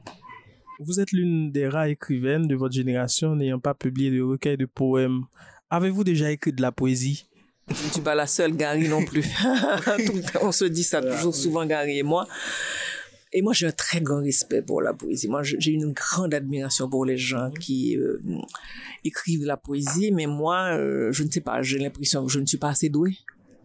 Vous 0.80 1.00
êtes 1.00 1.12
l'une 1.12 1.52
des 1.52 1.68
rares 1.68 1.86
écrivaines 1.86 2.48
de 2.48 2.56
votre 2.56 2.74
génération 2.74 3.36
n'ayant 3.36 3.60
pas 3.60 3.76
publié 3.76 4.10
de 4.10 4.24
recueil 4.24 4.58
de 4.58 4.66
poèmes. 4.66 5.26
Avez-vous 5.70 6.04
déjà 6.04 6.32
écrit 6.32 6.54
de 6.54 6.64
la 6.64 6.72
poésie? 6.72 7.30
Je 7.68 7.86
ne 7.86 7.92
suis 7.92 8.02
pas 8.02 8.16
la 8.16 8.26
seule, 8.26 8.56
Gary 8.56 8.90
non 8.90 9.06
plus. 9.06 9.26
On 10.42 10.52
se 10.52 10.66
dit 10.66 10.84
ça 10.84 11.04
toujours 11.04 11.36
souvent, 11.36 11.68
Gary 11.68 12.00
et 12.00 12.04
moi. 12.04 12.28
Et 13.32 13.42
moi, 13.42 13.54
j'ai 13.54 13.68
un 13.68 13.72
très 13.72 14.02
grand 14.02 14.22
respect 14.22 14.64
pour 14.64 14.82
la 14.82 14.94
poésie. 14.94 15.28
Moi, 15.28 15.44
j'ai 15.44 15.72
une 15.72 15.94
grande 15.94 16.34
admiration 16.34 16.90
pour 16.90 17.06
les 17.06 17.18
gens 17.18 17.52
qui 17.52 17.96
euh, 17.96 18.20
écrivent 19.04 19.42
de 19.42 19.48
la 19.48 19.58
poésie, 19.58 20.12
mais 20.12 20.26
moi, 20.26 20.76
euh, 20.76 21.12
je 21.12 21.24
ne 21.24 21.30
sais 21.30 21.42
pas, 21.42 21.62
j'ai 21.62 21.78
l'impression 21.78 22.26
que 22.26 22.32
je 22.32 22.40
ne 22.40 22.46
suis 22.48 22.58
pas 22.58 22.70
assez 22.70 22.90
douée 22.90 23.18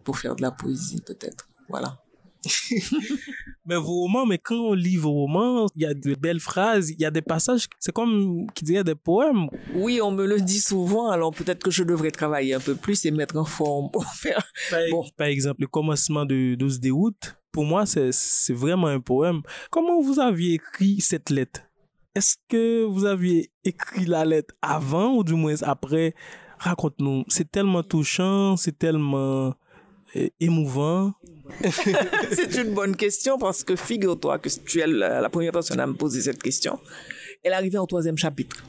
pour 0.05 0.19
faire 0.19 0.37
de 0.37 0.43
la 0.43 0.51
poésie, 0.51 1.01
peut-être. 1.01 1.49
Voilà. 1.71 2.04
mais 3.67 3.77
vos 3.77 4.03
romans, 4.03 4.27
mais 4.27 4.39
quand 4.39 4.57
on 4.57 4.73
lit 4.75 4.97
vos 4.97 5.13
romans, 5.13 5.67
il 5.75 5.83
y 5.83 5.87
a 5.87 5.95
de 5.95 6.15
belles 6.15 6.41
phrases, 6.41 6.91
il 6.91 7.01
y 7.01 7.05
a 7.05 7.11
des 7.11 7.23
passages, 7.23 7.67
c'est 7.79 7.93
comme 7.93 8.47
qui 8.55 8.65
dirait 8.65 8.85
des 8.85 8.95
poèmes. 8.95 9.49
Oui, 9.75 10.01
on 10.03 10.11
me 10.11 10.27
le 10.27 10.41
dit 10.41 10.61
souvent, 10.61 11.11
alors 11.11 11.33
peut-être 11.33 11.63
que 11.63 11.71
je 11.71 11.85
devrais 11.85 12.11
travailler 12.11 12.55
un 12.55 12.61
peu 12.61 12.75
plus 12.75 13.05
et 13.05 13.11
mettre 13.11 13.37
en 13.37 13.45
forme 13.45 13.91
pour 13.91 14.05
faire. 14.15 14.47
Par, 14.71 14.81
bon. 14.91 15.05
par 15.17 15.27
exemple, 15.29 15.63
le 15.63 15.67
commencement 15.67 16.25
de 16.25 16.55
12 16.55 16.81
août, 16.93 17.37
pour 17.53 17.65
moi, 17.65 17.87
c'est 17.87 18.53
vraiment 18.53 18.89
un 18.89 19.01
poème. 19.01 19.43
Comment 19.71 20.01
vous 20.01 20.19
aviez 20.19 20.55
écrit 20.55 21.01
cette 21.01 21.31
lettre? 21.31 21.61
Est-ce 22.15 22.37
que 22.49 22.85
vous 22.85 23.05
aviez 23.05 23.51
écrit 23.65 24.07
la 24.07 24.25
lettre 24.25 24.55
avant 24.63 25.15
ou 25.15 25.25
du 25.25 25.35
moins 25.35 25.63
après? 25.63 26.15
Raconte-nous. 26.59 27.25
C'est 27.29 27.51
tellement 27.51 27.83
touchant, 27.83 28.57
c'est 28.57 28.79
tellement 28.79 29.55
émouvant. 30.41 31.13
c'est 32.33 32.55
une 32.63 32.75
bonne 32.75 32.97
question 32.97 33.39
parce 33.39 33.63
que 33.65 33.77
figure-toi 33.77 34.39
que 34.39 34.49
tu 34.49 34.81
es 34.81 34.87
la, 34.87 35.29
première 35.29 35.53
personne 35.53 35.81
à 35.81 35.87
me 35.87 35.95
poser 35.95 36.23
cette 36.23 36.43
question. 36.43 36.79
Elle 37.43 37.53
est 37.53 37.57
arrivée 37.57 37.79
au 37.79 37.87
troisième 37.87 38.17
chapitre. 38.17 38.65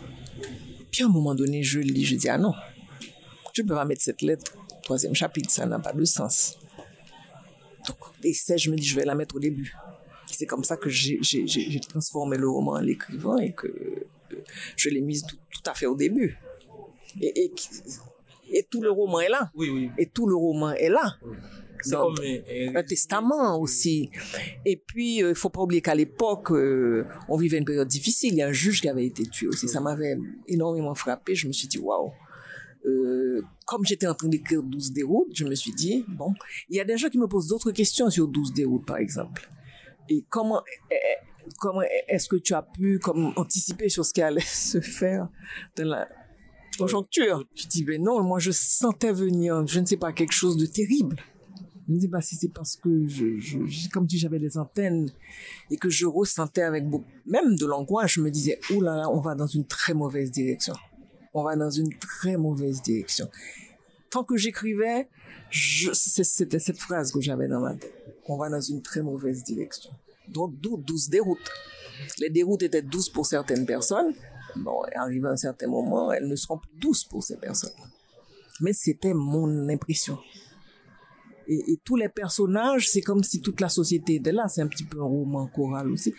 Puis 0.92 1.04
à 1.04 1.06
un 1.06 1.10
moment 1.10 1.36
donné, 1.36 1.64
je 1.64 1.80
lis, 1.80 2.06
je 2.06 2.16
dis 2.16 2.30
ah 2.30 2.38
non, 2.38 2.54
je 3.54 3.62
ne 3.62 3.68
peux 3.68 3.76
pas 3.76 3.86
mettre 3.86 4.02
cette 4.02 4.22
lettre 4.22 4.54
troisième 4.86 5.16
chapitre, 5.16 5.50
ça 5.52 5.66
n'a 5.66 5.80
pas 5.80 5.92
de 5.92 6.06
sens. 6.06 6.58
Donc, 7.88 7.98
et 8.24 8.34
ça, 8.34 8.56
je 8.56 8.70
me 8.72 8.78
dis, 8.78 8.86
je 8.86 8.96
vais 8.96 9.04
la 9.04 9.16
mettre 9.16 9.36
au 9.36 9.40
début. 9.40 9.76
C'est 10.32 10.46
comme 10.46 10.64
ça 10.64 10.78
que 10.78 10.90
j'ai 10.90 11.80
transformé 11.90 12.38
le 12.38 12.48
roman 12.48 12.74
en 12.74 12.80
l'écrivant 12.80 13.38
et 13.38 13.52
que 13.54 13.68
euh, 13.68 14.44
je 14.76 14.90
l'ai 14.90 15.02
mise 15.02 15.24
tout, 15.24 15.38
à 15.66 15.74
fait 15.74 15.86
au 15.86 15.96
début. 15.96 16.38
Et, 17.22 17.52
tout 18.70 18.82
le 18.82 18.92
roman 18.92 19.20
est 19.20 19.30
là. 19.30 19.52
Oui, 19.56 19.70
oui. 19.70 19.92
Et 19.98 20.08
tout 20.08 20.28
le 20.28 20.36
roman 20.36 20.72
est 20.72 20.90
là. 20.90 21.18
C'est 21.82 21.96
comme 21.96 22.16
un, 22.76 22.84
testament 22.84 23.60
aussi. 23.60 24.10
Et 24.66 24.78
puis, 24.78 25.18
il 25.18 25.24
euh, 25.24 25.30
ne 25.30 25.34
faut 25.34 25.50
pas 25.50 25.62
oublier 25.62 25.82
qu'à 25.82 25.94
l'époque, 25.94 26.52
euh, 26.52 27.06
on 27.30 27.38
vivait 27.38 27.58
une 27.58 27.66
période 27.66 27.88
difficile. 27.88 28.34
Il 28.34 28.38
y 28.38 28.42
a 28.42 28.48
un 28.48 28.54
juge 28.54 28.82
qui 28.82 28.90
avait 28.90 29.06
été 29.06 29.24
tué 29.24 29.48
aussi. 29.48 29.68
Ça 29.68 29.82
m'avait 29.82 30.18
énormément 30.48 30.96
frappé. 30.96 31.36
Je 31.36 31.48
me 31.48 31.54
suis 31.54 31.68
dit, 31.68 31.78
waouh, 31.78 32.12
euh, 32.86 33.42
comme 33.66 33.86
j'étais 33.86 34.08
en 34.08 34.14
train 34.14 34.28
d'écrire 34.28 34.64
12 34.64 34.94
déroutes, 34.94 35.30
je 35.34 35.46
me 35.46 35.56
suis 35.56 35.74
dit, 35.74 36.06
bon, 36.08 36.34
il 36.70 36.78
y 36.78 36.80
a 36.80 36.86
des 36.86 36.98
gens 36.98 37.10
qui 37.10 37.18
me 37.18 37.28
posent 37.28 37.48
d'autres 37.48 37.72
questions 37.72 38.10
sur 38.10 38.28
12 38.28 38.54
déroutes, 38.54 38.86
par 38.86 38.98
exemple. 38.98 39.50
Et 40.10 40.26
comment, 40.30 40.62
eh, 40.92 40.96
eh, 40.96 41.50
comment 41.60 41.82
est-ce 42.08 42.28
que 42.28 42.36
tu 42.36 42.54
as 42.54 42.62
pu 42.62 43.00
comme, 43.00 43.34
anticiper 43.36 43.90
sur 43.90 44.06
ce 44.06 44.14
qui 44.14 44.22
allait 44.22 44.42
se 44.46 44.82
faire 44.82 45.30
dans 45.76 45.88
la 45.88 46.08
conjoncture 46.78 47.44
Je 47.56 47.68
dis, 47.68 47.84
ben 47.84 48.02
non, 48.02 48.24
moi 48.24 48.40
je 48.40 48.52
sentais 48.52 49.14
venir, 49.14 49.66
je 49.68 49.80
ne 49.80 49.86
sais 49.86 49.98
pas, 49.98 50.14
quelque 50.14 50.34
chose 50.34 50.58
de 50.58 50.66
terrible. 50.66 51.18
Je 51.88 51.94
ne 51.94 52.00
sais 52.00 52.08
pas 52.08 52.22
si 52.22 52.36
c'est 52.36 52.52
parce 52.52 52.76
que, 52.76 53.08
je, 53.08 53.40
je, 53.40 53.90
comme 53.90 54.10
si 54.10 54.18
j'avais 54.18 54.40
des 54.40 54.58
antennes 54.58 55.12
et 55.70 55.78
que 55.78 55.90
je 55.90 56.08
ressentais 56.08 56.64
avec 56.64 56.90
beaucoup, 56.90 57.06
même 57.28 57.56
de 57.56 57.66
l'angoisse, 57.66 58.14
je 58.14 58.22
me 58.22 58.32
disais, 58.32 58.60
oh 58.74 58.82
là 58.82 58.96
là, 58.96 59.10
on 59.12 59.20
va 59.20 59.36
dans 59.36 59.46
une 59.46 59.68
très 59.68 59.94
mauvaise 59.94 60.32
direction 60.32 60.74
on 61.36 61.44
va 61.44 61.56
dans 61.56 61.70
une 61.70 61.94
très 62.00 62.38
mauvaise 62.38 62.82
direction. 62.82 63.30
Tant 64.10 64.24
que 64.24 64.38
j'écrivais, 64.38 65.10
c'était 65.52 66.60
cette 66.60 66.80
phrase 66.80 67.12
que 67.12 67.20
j'avais 67.20 67.50
dans 67.50 67.60
ma 67.60 67.76
tête. 67.76 67.94
On 68.28 68.38
va 68.38 68.50
dans 68.50 68.62
une 68.62 68.82
très 68.82 69.02
mauvaise 69.02 69.44
direction. 69.44 69.92
Donc, 70.30 70.54
12 70.62 71.10
déroutes. 71.10 71.52
Les 72.20 72.30
déroutes 72.30 72.64
étaient 72.64 72.82
douces 72.82 73.10
pour 73.10 73.26
certaines 73.26 73.66
personnes. 73.66 74.14
Bon, 74.58 74.82
arrivé 74.96 75.28
à 75.28 75.32
un 75.32 75.38
certain 75.38 75.68
moment, 75.68 76.12
elles 76.12 76.28
ne 76.28 76.36
seront 76.36 76.58
plus 76.58 76.72
douces 76.80 77.04
pour 77.04 77.24
ces 77.24 77.38
personnes. 77.38 77.74
Mais 78.62 78.74
c'était 78.74 79.14
mon 79.14 79.70
impression. 79.70 80.18
Et, 81.48 81.74
et, 81.74 81.80
tous 81.84 81.96
les 81.96 82.10
personnages, 82.10 82.90
c'est 82.90 83.02
comme 83.02 83.24
si 83.24 83.42
toute 83.42 83.62
la 83.62 83.70
société 83.70 84.16
était 84.16 84.32
là. 84.32 84.48
C'est 84.48 84.62
un 84.62 84.68
petit 84.68 84.86
peu 84.86 85.00
un 85.00 85.04
roman 85.06 85.48
choral 85.48 85.92
aussi. 85.92 86.14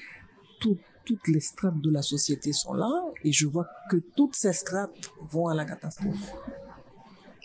Tout, 0.60 0.78
toutes 1.06 1.28
les 1.28 1.40
strates 1.40 1.80
de 1.80 1.90
la 1.90 2.02
société 2.02 2.52
sont 2.52 2.74
là 2.74 2.90
et 3.24 3.32
je 3.32 3.46
vois 3.46 3.66
que 3.90 3.96
toutes 4.16 4.34
ces 4.36 4.52
strates 4.52 5.10
vont 5.30 5.48
à 5.48 5.54
la 5.54 5.64
catastrophe. 5.64 6.32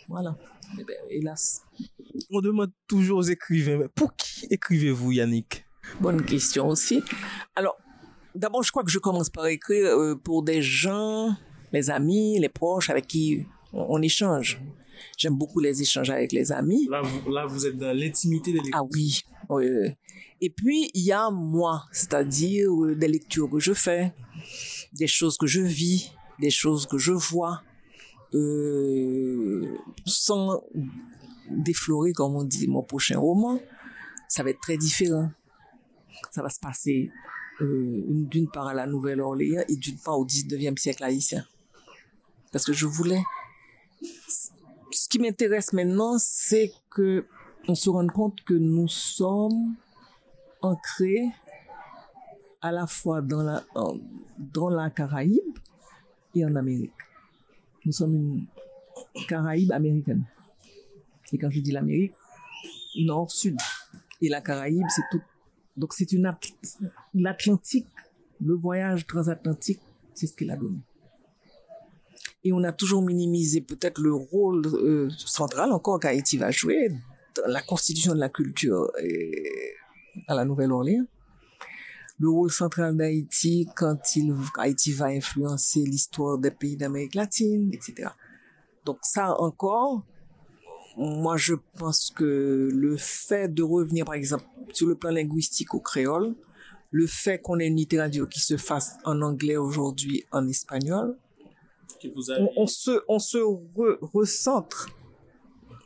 Voilà. 0.08 0.36
Eh 0.78 0.84
ben, 0.84 0.96
hélas. 1.10 1.62
On 2.30 2.40
demande 2.40 2.72
toujours 2.86 3.18
aux 3.18 3.22
écrivains, 3.22 3.78
mais 3.78 3.88
pour 3.88 4.14
qui 4.16 4.46
écrivez-vous, 4.50 5.12
Yannick? 5.12 5.64
Bonne 6.00 6.24
question 6.24 6.68
aussi. 6.68 7.02
Alors, 7.54 7.76
d'abord, 8.34 8.62
je 8.62 8.70
crois 8.70 8.84
que 8.84 8.90
je 8.90 8.98
commence 8.98 9.30
par 9.30 9.46
écrire 9.46 9.86
euh, 9.86 10.14
pour 10.14 10.42
des 10.42 10.62
gens, 10.62 11.34
les 11.72 11.90
amis, 11.90 12.38
les 12.38 12.48
proches 12.48 12.90
avec 12.90 13.06
qui 13.06 13.46
on, 13.72 14.00
échange. 14.02 14.60
J'aime 15.16 15.36
beaucoup 15.36 15.60
les 15.60 15.80
échanges 15.82 16.10
avec 16.10 16.32
les 16.32 16.52
amis. 16.52 16.86
Là, 16.90 17.02
vous, 17.02 17.30
là, 17.30 17.46
vous 17.46 17.66
êtes 17.66 17.76
dans 17.76 17.96
l'intimité 17.96 18.52
de 18.52 18.58
l'écoute. 18.58 18.74
Ah 18.74 18.84
oui. 18.92 19.22
oui. 19.48 19.66
Et 20.40 20.50
puis, 20.50 20.90
il 20.94 21.02
y 21.02 21.12
a 21.12 21.30
moi, 21.30 21.84
c'est-à-dire 21.92 22.68
euh, 22.70 22.94
des 22.94 23.08
lectures 23.08 23.48
que 23.50 23.60
je 23.60 23.72
fais, 23.72 24.12
des 24.92 25.06
choses 25.06 25.36
que 25.36 25.46
je 25.46 25.60
vis, 25.60 26.12
des 26.40 26.50
choses 26.50 26.86
que 26.86 26.98
je 26.98 27.12
vois, 27.12 27.62
euh, 28.34 29.76
sans 30.06 30.62
déflorer, 31.50 32.12
comme 32.12 32.34
on 32.34 32.44
dit, 32.44 32.66
mon 32.66 32.82
prochain 32.82 33.18
roman. 33.18 33.60
Ça 34.28 34.42
va 34.42 34.50
être 34.50 34.60
très 34.60 34.76
différent. 34.76 35.30
Ça 36.30 36.42
va 36.42 36.48
se 36.48 36.58
passer 36.58 37.10
euh, 37.62 38.02
d'une 38.06 38.48
part 38.48 38.66
à 38.66 38.74
la 38.74 38.86
Nouvelle-Orléans 38.86 39.62
et 39.68 39.76
d'une 39.76 39.98
part 39.98 40.18
au 40.18 40.26
19e 40.26 40.76
siècle 40.76 41.04
haïtien. 41.04 41.46
Parce 42.50 42.64
que 42.64 42.72
je 42.72 42.86
voulais... 42.86 43.22
Ce 44.90 45.08
qui 45.08 45.18
m'intéresse 45.18 45.72
maintenant, 45.72 46.16
c'est 46.18 46.72
que 46.90 47.24
on 47.68 47.74
se 47.74 47.88
rende 47.88 48.10
compte 48.10 48.42
que 48.44 48.54
nous 48.54 48.88
sommes 48.88 49.76
ancré 50.60 51.30
à 52.60 52.72
la 52.72 52.86
fois 52.86 53.22
dans 53.22 53.42
la, 53.42 53.64
dans 54.38 54.68
la 54.68 54.90
Caraïbe 54.90 55.58
et 56.34 56.44
en 56.44 56.56
Amérique. 56.56 56.90
Nous 57.84 57.92
sommes 57.92 58.14
une 58.14 58.46
Caraïbe 59.28 59.72
américaine. 59.72 60.24
Et 61.32 61.38
quand 61.38 61.50
je 61.50 61.60
dis 61.60 61.72
l'Amérique, 61.72 62.14
nord-sud. 62.96 63.56
Et 64.20 64.28
la 64.28 64.40
Caraïbe, 64.40 64.86
c'est 64.88 65.02
tout. 65.10 65.22
Donc 65.76 65.94
c'est 65.94 66.12
une 66.12 66.32
l'Atlantique, 67.14 67.86
le 68.40 68.54
voyage 68.54 69.06
transatlantique, 69.06 69.80
c'est 70.14 70.26
ce 70.26 70.34
qu'il 70.34 70.50
a 70.50 70.56
donné. 70.56 70.78
Et 72.44 72.52
on 72.52 72.62
a 72.64 72.72
toujours 72.72 73.02
minimisé 73.02 73.60
peut-être 73.60 74.00
le 74.00 74.12
rôle 74.12 74.66
euh, 74.66 75.08
central 75.16 75.72
encore 75.72 76.00
qu'Haïti 76.00 76.36
va 76.38 76.50
jouer 76.50 76.88
dans 77.36 77.46
la 77.46 77.62
constitution 77.62 78.14
de 78.14 78.18
la 78.18 78.28
culture. 78.28 78.90
À 80.28 80.34
la 80.34 80.44
Nouvelle-Orléans. 80.44 81.06
Le 82.18 82.28
rôle 82.28 82.50
central 82.50 82.96
d'Haïti 82.96 83.68
quand 83.74 84.14
il, 84.16 84.34
Haïti 84.58 84.92
va 84.92 85.06
influencer 85.06 85.80
l'histoire 85.80 86.38
des 86.38 86.50
pays 86.50 86.76
d'Amérique 86.76 87.14
latine, 87.14 87.72
etc. 87.72 88.10
Donc 88.84 88.98
ça 89.02 89.40
encore, 89.40 90.04
moi 90.96 91.36
je 91.36 91.54
pense 91.78 92.10
que 92.14 92.68
le 92.72 92.96
fait 92.96 93.48
de 93.52 93.62
revenir 93.62 94.04
par 94.04 94.14
exemple 94.14 94.44
sur 94.72 94.86
le 94.86 94.94
plan 94.94 95.10
linguistique 95.10 95.74
au 95.74 95.80
créole, 95.80 96.34
le 96.90 97.06
fait 97.06 97.38
qu'on 97.40 97.58
ait 97.58 97.66
une 97.68 97.76
littérature 97.76 98.28
qui 98.28 98.40
se 98.40 98.56
fasse 98.56 98.96
en 99.04 99.22
anglais 99.22 99.56
aujourd'hui, 99.56 100.24
en 100.32 100.46
espagnol, 100.48 101.16
on, 102.56 102.66
se, 102.66 103.02
on 103.08 103.18
se 103.18 103.38
recentre 103.38 104.88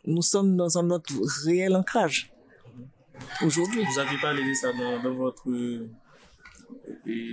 nous 0.06 0.22
sommes 0.22 0.56
dans 0.56 0.78
un 0.78 0.90
autre 0.90 1.12
réel 1.44 1.74
ancrage 1.74 2.32
aujourd'hui. 3.44 3.84
Vous 3.84 3.98
avez 3.98 4.16
parlé 4.22 4.48
de 4.48 4.54
ça 4.54 4.72
dans, 4.72 5.02
dans 5.02 5.14
votre... 5.14 5.50
euh, 5.50 5.90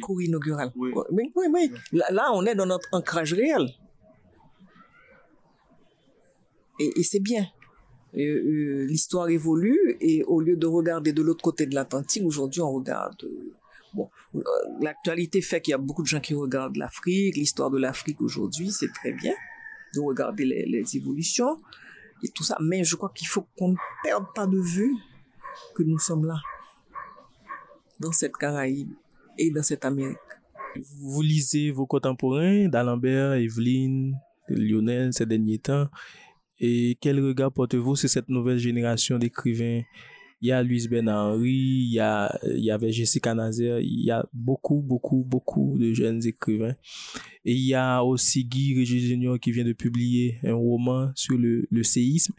Cours 0.01 0.21
inaugural. 0.21 0.71
Oui. 0.75 0.91
Oui, 1.11 1.31
oui, 1.35 1.45
oui. 1.51 1.71
Là, 1.91 2.05
là, 2.11 2.31
on 2.33 2.45
est 2.45 2.55
dans 2.55 2.65
notre 2.65 2.87
ancrage 2.91 3.33
réel. 3.33 3.69
Et, 6.79 6.99
et 6.99 7.03
c'est 7.03 7.19
bien. 7.19 7.45
Euh, 8.15 8.85
L'histoire 8.85 9.29
évolue 9.29 9.97
et 9.99 10.23
au 10.25 10.39
lieu 10.39 10.55
de 10.55 10.67
regarder 10.67 11.13
de 11.13 11.21
l'autre 11.21 11.41
côté 11.43 11.65
de 11.65 11.73
l'Atlantique, 11.75 12.23
aujourd'hui 12.25 12.61
on 12.61 12.71
regarde. 12.71 13.23
euh, 13.23 13.53
Bon, 13.95 14.09
euh, 14.33 14.41
l'actualité 14.81 15.39
fait 15.41 15.61
qu'il 15.61 15.71
y 15.71 15.75
a 15.75 15.77
beaucoup 15.77 16.01
de 16.01 16.07
gens 16.07 16.19
qui 16.19 16.33
regardent 16.33 16.77
l'Afrique, 16.77 17.35
l'histoire 17.35 17.69
de 17.69 17.77
l'Afrique 17.77 18.21
aujourd'hui, 18.21 18.71
c'est 18.71 18.91
très 18.91 19.13
bien 19.13 19.33
de 19.93 19.99
regarder 19.99 20.45
les, 20.45 20.65
les 20.65 20.97
évolutions 20.97 21.59
et 22.23 22.29
tout 22.29 22.43
ça. 22.43 22.57
Mais 22.59 22.83
je 22.83 22.95
crois 22.95 23.11
qu'il 23.13 23.27
faut 23.27 23.45
qu'on 23.55 23.69
ne 23.73 23.77
perde 24.03 24.25
pas 24.33 24.47
de 24.47 24.57
vue 24.59 24.95
que 25.75 25.83
nous 25.83 25.99
sommes 25.99 26.25
là, 26.25 26.37
dans 27.99 28.11
cette 28.11 28.35
Caraïbe 28.35 28.89
et 29.37 29.51
dans 29.51 29.61
cette 29.61 29.85
Amérique. 29.85 30.17
Vous 30.99 31.21
lisez 31.21 31.69
vos 31.69 31.85
contemporains, 31.85 32.67
d'Alembert, 32.67 33.33
Evelyne, 33.33 34.17
Lionel, 34.49 35.13
ces 35.13 35.27
derniers 35.27 35.59
temps. 35.59 35.87
Et 36.59 36.97
quel 37.01 37.19
regard 37.19 37.51
portez-vous 37.51 37.95
sur 37.95 38.09
cette 38.09 38.29
nouvelle 38.29 38.57
génération 38.57 39.17
d'écrivains? 39.17 39.81
Il 40.41 40.47
y 40.47 40.51
a 40.51 40.61
Louise 40.61 40.89
Henry, 40.91 41.51
il 41.51 41.93
y, 41.93 41.99
a, 41.99 42.37
il 42.43 42.65
y 42.65 42.69
avait 42.69 42.91
Jessica 42.91 43.33
Nazer, 43.33 43.79
il 43.79 44.03
y 44.03 44.11
a 44.11 44.25
beaucoup, 44.33 44.81
beaucoup, 44.81 45.23
beaucoup 45.25 45.77
de 45.79 45.93
jeunes 45.93 46.25
écrivains. 46.27 46.75
Et 47.45 47.53
il 47.53 47.65
y 47.65 47.73
a 47.73 48.03
aussi 48.03 48.43
Guy 48.43 48.75
Régis 48.75 49.03
Junior 49.03 49.39
qui 49.39 49.53
vient 49.53 49.63
de 49.63 49.71
publier 49.71 50.39
un 50.43 50.53
roman 50.53 51.11
sur 51.15 51.37
le, 51.37 51.65
le 51.71 51.83
séisme. 51.83 52.33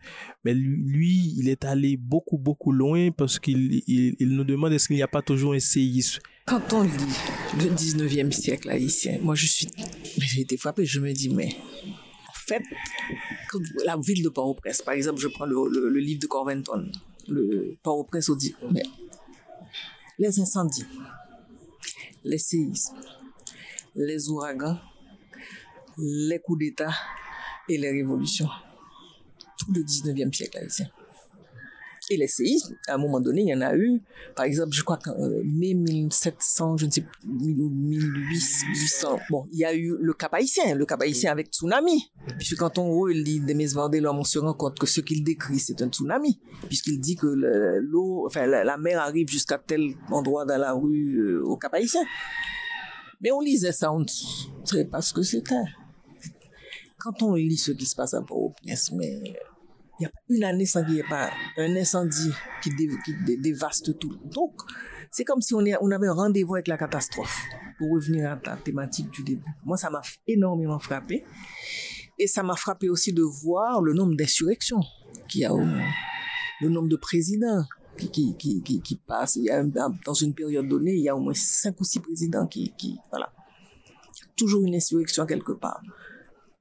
Mais 0.44 0.52
lui, 0.52 1.34
il 1.38 1.48
est 1.48 1.64
allé 1.64 1.96
beaucoup, 1.96 2.36
beaucoup 2.36 2.72
loin 2.72 3.10
parce 3.10 3.38
qu'il 3.38 3.82
il, 3.86 4.28
nous 4.28 4.44
demande 4.44 4.74
est-ce 4.74 4.88
qu'il 4.88 4.96
n'y 4.96 5.02
a 5.02 5.08
pas 5.08 5.22
toujours 5.22 5.54
un 5.54 5.60
séisme? 5.60 6.20
Quand 6.44 6.74
on 6.74 6.82
lit 6.82 6.90
le 7.58 7.74
19e 7.74 8.32
siècle 8.32 8.68
haïtien, 8.68 9.18
moi 9.22 9.34
je 9.34 9.46
suis, 9.46 9.68
j'ai 10.18 10.42
été 10.42 10.58
frappé, 10.58 10.84
je 10.84 11.00
me 11.00 11.10
dis, 11.14 11.30
mais 11.30 11.56
fait, 12.44 12.62
la 13.84 13.96
ville 13.96 14.22
de 14.22 14.28
Port-au-Prince, 14.28 14.82
par 14.82 14.94
exemple, 14.94 15.20
je 15.20 15.28
prends 15.28 15.46
le, 15.46 15.98
livre 15.98 16.20
de 16.20 16.26
Corventon, 16.26 16.90
le 17.28 17.76
Port-au-Prince, 17.82 18.30
dit, 18.36 18.54
mais 18.70 18.82
les 20.18 20.40
incendies, 20.40 20.86
les 22.24 22.38
séismes, 22.38 22.96
les 23.94 24.28
ouragans, 24.28 24.78
les 25.98 26.38
coups 26.38 26.60
d'État 26.60 26.94
et 27.68 27.78
les 27.78 27.90
révolutions. 27.90 28.48
Tout 29.58 29.72
le 29.72 29.82
19e 29.82 30.32
siècle 30.32 30.58
haïtien. 30.58 30.88
Et 32.10 32.16
les 32.18 32.28
séismes, 32.28 32.76
à 32.86 32.94
un 32.94 32.98
moment 32.98 33.18
donné, 33.20 33.42
il 33.42 33.48
y 33.48 33.54
en 33.54 33.62
a 33.62 33.74
eu, 33.74 34.02
par 34.36 34.44
exemple, 34.44 34.72
je 34.72 34.82
crois 34.82 34.98
qu'en 34.98 35.18
euh, 35.18 35.42
mai 35.44 35.72
1700, 35.72 36.76
je 36.76 36.86
ne 36.86 36.90
sais 36.90 37.00
plus, 37.00 37.26
1800, 37.26 39.18
bon, 39.30 39.46
il 39.52 39.58
y 39.58 39.64
a 39.64 39.74
eu 39.74 39.96
le 39.98 40.12
Cap 40.12 40.34
haïtien, 40.34 40.74
le 40.74 40.84
Cap 40.84 41.00
haïtien 41.00 41.32
avec 41.32 41.48
tsunami. 41.48 42.10
Puisque 42.36 42.56
quand 42.56 42.76
on 42.78 42.90
relit 42.98 43.40
Demis 43.40 43.66
Vardelhomme, 43.68 44.18
on 44.18 44.24
se 44.24 44.38
rend 44.38 44.52
compte 44.54 44.78
que 44.78 44.86
ce 44.86 45.00
qu'il 45.00 45.24
décrit, 45.24 45.58
c'est 45.58 45.80
un 45.80 45.88
tsunami. 45.88 46.38
Puisqu'il 46.68 47.00
dit 47.00 47.16
que 47.16 47.26
le- 47.26 47.80
l'eau, 47.80 48.26
enfin, 48.26 48.46
la, 48.46 48.76
mer 48.76 49.00
arrive 49.00 49.28
jusqu'à 49.28 49.56
tel 49.58 49.94
endroit 50.10 50.44
dans 50.44 50.58
la 50.58 50.72
rue 50.74 51.18
euh, 51.20 51.42
au 51.44 51.56
Cap 51.56 51.72
haïtien. 51.72 52.02
Mais 53.20 53.32
on 53.32 53.40
lisait 53.40 53.72
ça, 53.72 53.90
on 53.92 54.00
ne 54.00 54.06
savait 54.64 54.84
pas 54.84 55.00
ce 55.00 55.14
que 55.14 55.22
c'était. 55.22 55.54
Quand 56.98 57.22
on 57.22 57.34
lit 57.34 57.56
ce 57.56 57.72
qui 57.72 57.86
se 57.86 57.94
passe 57.94 58.14
à 58.14 58.20
Port-au-Prince, 58.22 58.92
mais 58.92 59.34
il 59.98 60.02
n'y 60.02 60.06
a 60.06 60.10
pas 60.10 60.18
une 60.28 60.44
année 60.44 60.66
sans 60.66 60.84
qu'il 60.84 60.94
n'y 60.94 61.00
ait 61.00 61.08
pas 61.08 61.30
un 61.56 61.76
incendie 61.76 62.32
qui, 62.62 62.70
dé- 62.70 62.90
qui 63.04 63.14
dé- 63.24 63.36
dévaste 63.36 63.98
tout. 63.98 64.16
Donc, 64.24 64.52
c'est 65.10 65.24
comme 65.24 65.40
si 65.40 65.54
on, 65.54 65.60
avait 65.60 66.08
un 66.08 66.12
rendez-vous 66.12 66.54
avec 66.54 66.68
la 66.68 66.76
catastrophe. 66.76 67.42
Pour 67.78 67.90
revenir 67.92 68.30
à 68.30 68.36
ta 68.36 68.56
thématique 68.56 69.10
du 69.10 69.22
début. 69.24 69.50
Moi, 69.64 69.76
ça 69.76 69.90
m'a 69.90 70.00
énormément 70.28 70.78
frappé. 70.78 71.24
Et 72.18 72.28
ça 72.28 72.42
m'a 72.44 72.54
frappé 72.54 72.88
aussi 72.88 73.12
de 73.12 73.22
voir 73.22 73.82
le 73.82 73.92
nombre 73.92 74.14
d'insurrections 74.16 74.80
qu'il 75.28 75.40
y 75.40 75.44
a, 75.44 75.52
au, 75.52 75.60
le 76.60 76.68
nombre 76.68 76.88
de 76.88 76.96
présidents 76.96 77.64
qui, 77.96 79.00
passent. 79.06 79.36
Il 79.36 79.44
y 79.44 79.50
a 79.50 79.64
dans 80.04 80.14
une 80.14 80.34
période 80.34 80.68
donnée, 80.68 80.94
il 80.94 81.02
y 81.02 81.08
a 81.08 81.16
au 81.16 81.20
moins 81.20 81.34
cinq 81.34 81.80
ou 81.80 81.84
six 81.84 82.00
présidents 82.00 82.46
qui, 82.46 82.72
voilà. 83.10 83.32
Toujours 84.36 84.64
une 84.64 84.74
insurrection 84.74 85.26
quelque 85.26 85.52
part. 85.52 85.80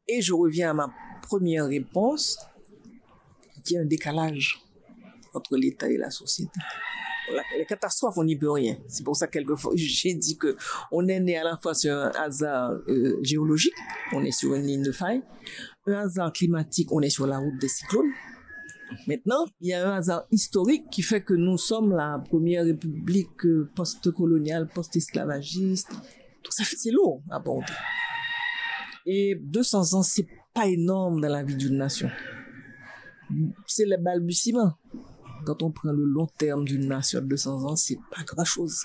Et 0.08 0.22
je 0.22 0.34
reviens 0.34 0.72
à 0.72 0.74
ma 0.74 0.93
première 1.22 1.67
réponse 1.67 2.38
qu'il 3.63 3.76
y 3.76 3.78
a 3.80 3.82
un 3.82 3.86
décalage 3.86 4.60
entre 5.34 5.58
l'État 5.58 5.89
et 5.89 5.97
la 5.97 6.10
société. 6.10 6.60
Les 7.58 7.65
catastrophes, 7.65 8.17
on 8.17 8.23
n'y 8.23 8.36
peut 8.36 8.52
rien. 8.52 8.78
C'est 8.88 9.04
pour 9.04 9.15
ça 9.15 9.28
que 9.28 9.34
quelquefois, 9.34 9.73
j'ai 9.76 10.13
dit 10.13 10.38
que 10.38 10.56
on 10.91 11.08
est 11.08 11.19
né 11.19 11.38
à 11.38 11.43
la 11.43 11.58
fois 11.58 11.73
sur 11.73 11.93
un 11.93 12.12
hasard 12.12 12.71
euh, 12.88 13.17
géologique, 13.21 13.73
on 14.12 14.23
est 14.23 14.32
sur 14.32 14.54
une 14.54 14.65
ligne 14.65 14.84
de 14.84 14.91
faille, 14.91 15.21
un 15.88 15.93
hasard 15.93 16.34
climatique, 16.34 16.91
on 16.91 17.02
est 17.02 17.10
sur 17.10 17.28
la 17.28 17.39
route 17.39 17.58
des 17.60 17.67
cyclones. 17.67 18.12
Maintenant, 19.08 19.45
il 19.60 19.69
y 19.69 19.73
a 19.73 19.89
un 19.89 19.95
hasard 19.95 20.26
historique 20.32 20.89
qui 20.91 21.02
fait 21.02 21.23
que 21.23 21.34
nous 21.34 21.58
sommes 21.58 21.95
la 21.95 22.19
première 22.19 22.65
république 22.65 23.45
euh, 23.45 23.69
post-coloniale, 23.76 24.67
post-esclavagiste. 24.67 25.89
Tout 26.43 26.52
ça, 26.52 26.63
c'est 26.65 26.91
lourd 26.91 27.23
à 27.32 27.38
aborder. 27.38 27.73
Et 29.06 29.36
200 29.41 29.93
ans, 29.93 30.04
c'est 30.04 30.28
pas 30.54 30.67
énorme 30.67 31.21
dans 31.21 31.30
la 31.30 31.41
vie 31.41 31.56
d'une 31.56 31.78
nation 31.78 32.10
c'est 33.65 33.86
le 33.86 33.98
balbutiement. 33.98 34.74
Quand 35.46 35.62
on 35.63 35.72
prend 35.72 35.91
le 35.91 36.06
long 36.06 36.28
terme 36.38 36.63
d'une 36.65 36.88
nation 36.88 37.19
de 37.22 37.26
200 37.28 37.65
ans, 37.65 37.76
c'est 37.76 37.98
pas 38.15 38.24
grand 38.24 38.46
chose. 38.46 38.84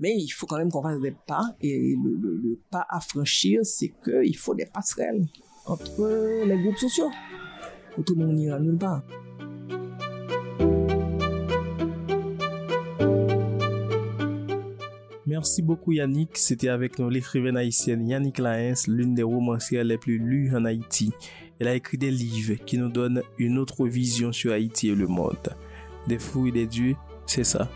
Mais 0.00 0.14
il 0.16 0.28
faut 0.28 0.46
quand 0.46 0.58
même 0.58 0.70
qu'on 0.70 0.82
fasse 0.82 1.00
des 1.00 1.14
pas, 1.26 1.56
et 1.60 1.96
le, 1.96 2.14
le- 2.14 2.36
le 2.36 2.58
pas 2.70 2.86
à 2.88 3.00
franchir, 3.00 3.60
c'est 3.64 3.92
qu'il 4.04 4.36
faut 4.36 4.54
des 4.54 4.66
passerelles 4.66 5.26
entre 5.66 6.44
les 6.46 6.62
groupes 6.62 6.76
sociaux. 6.76 7.10
Autrement, 7.96 8.26
on 8.26 8.32
n'ira 8.32 8.60
nulle 8.60 8.78
part. 8.78 9.02
Merci 15.26 15.60
beaucoup 15.62 15.92
Yannick. 15.92 16.36
C'était 16.38 16.68
avec 16.68 16.98
nous 16.98 17.10
l'écrivaine 17.10 17.56
haïtienne 17.56 18.08
Yannick 18.08 18.38
Laens, 18.38 18.86
l'une 18.88 19.14
des 19.14 19.22
romancières 19.22 19.84
les 19.84 19.98
plus 19.98 20.18
lues 20.18 20.50
en 20.54 20.64
Haïti. 20.64 21.12
Elle 21.60 21.68
a 21.68 21.74
écrit 21.74 21.98
des 21.98 22.10
livres 22.10 22.54
qui 22.64 22.78
nous 22.78 22.88
donnent 22.88 23.22
une 23.38 23.58
autre 23.58 23.86
vision 23.86 24.32
sur 24.32 24.52
Haïti 24.52 24.88
et 24.88 24.94
le 24.94 25.06
monde. 25.06 25.56
Des 26.06 26.18
et 26.46 26.52
des 26.52 26.66
dieux, 26.66 26.96
c'est 27.26 27.44
ça. 27.44 27.68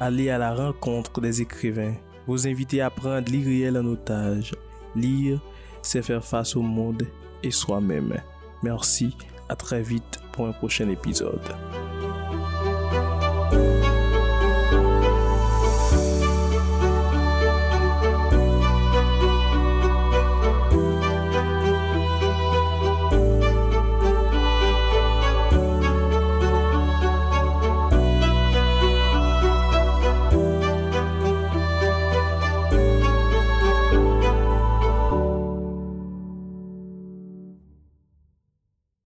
Aller 0.00 0.30
à 0.30 0.38
la 0.38 0.54
rencontre 0.54 1.20
des 1.20 1.40
écrivains. 1.40 1.94
Vous 2.26 2.46
inviter 2.46 2.80
à 2.80 2.90
prendre 2.90 3.30
l'irréel 3.30 3.78
en 3.78 3.86
otage. 3.86 4.54
Lire, 4.96 5.40
c'est 5.82 6.02
faire 6.02 6.24
face 6.24 6.56
au 6.56 6.62
monde 6.62 7.06
et 7.42 7.50
soi-même. 7.50 8.20
Merci, 8.62 9.16
à 9.48 9.56
très 9.56 9.82
vite 9.82 10.20
pour 10.32 10.46
un 10.46 10.52
prochain 10.52 10.88
épisode. 10.88 11.40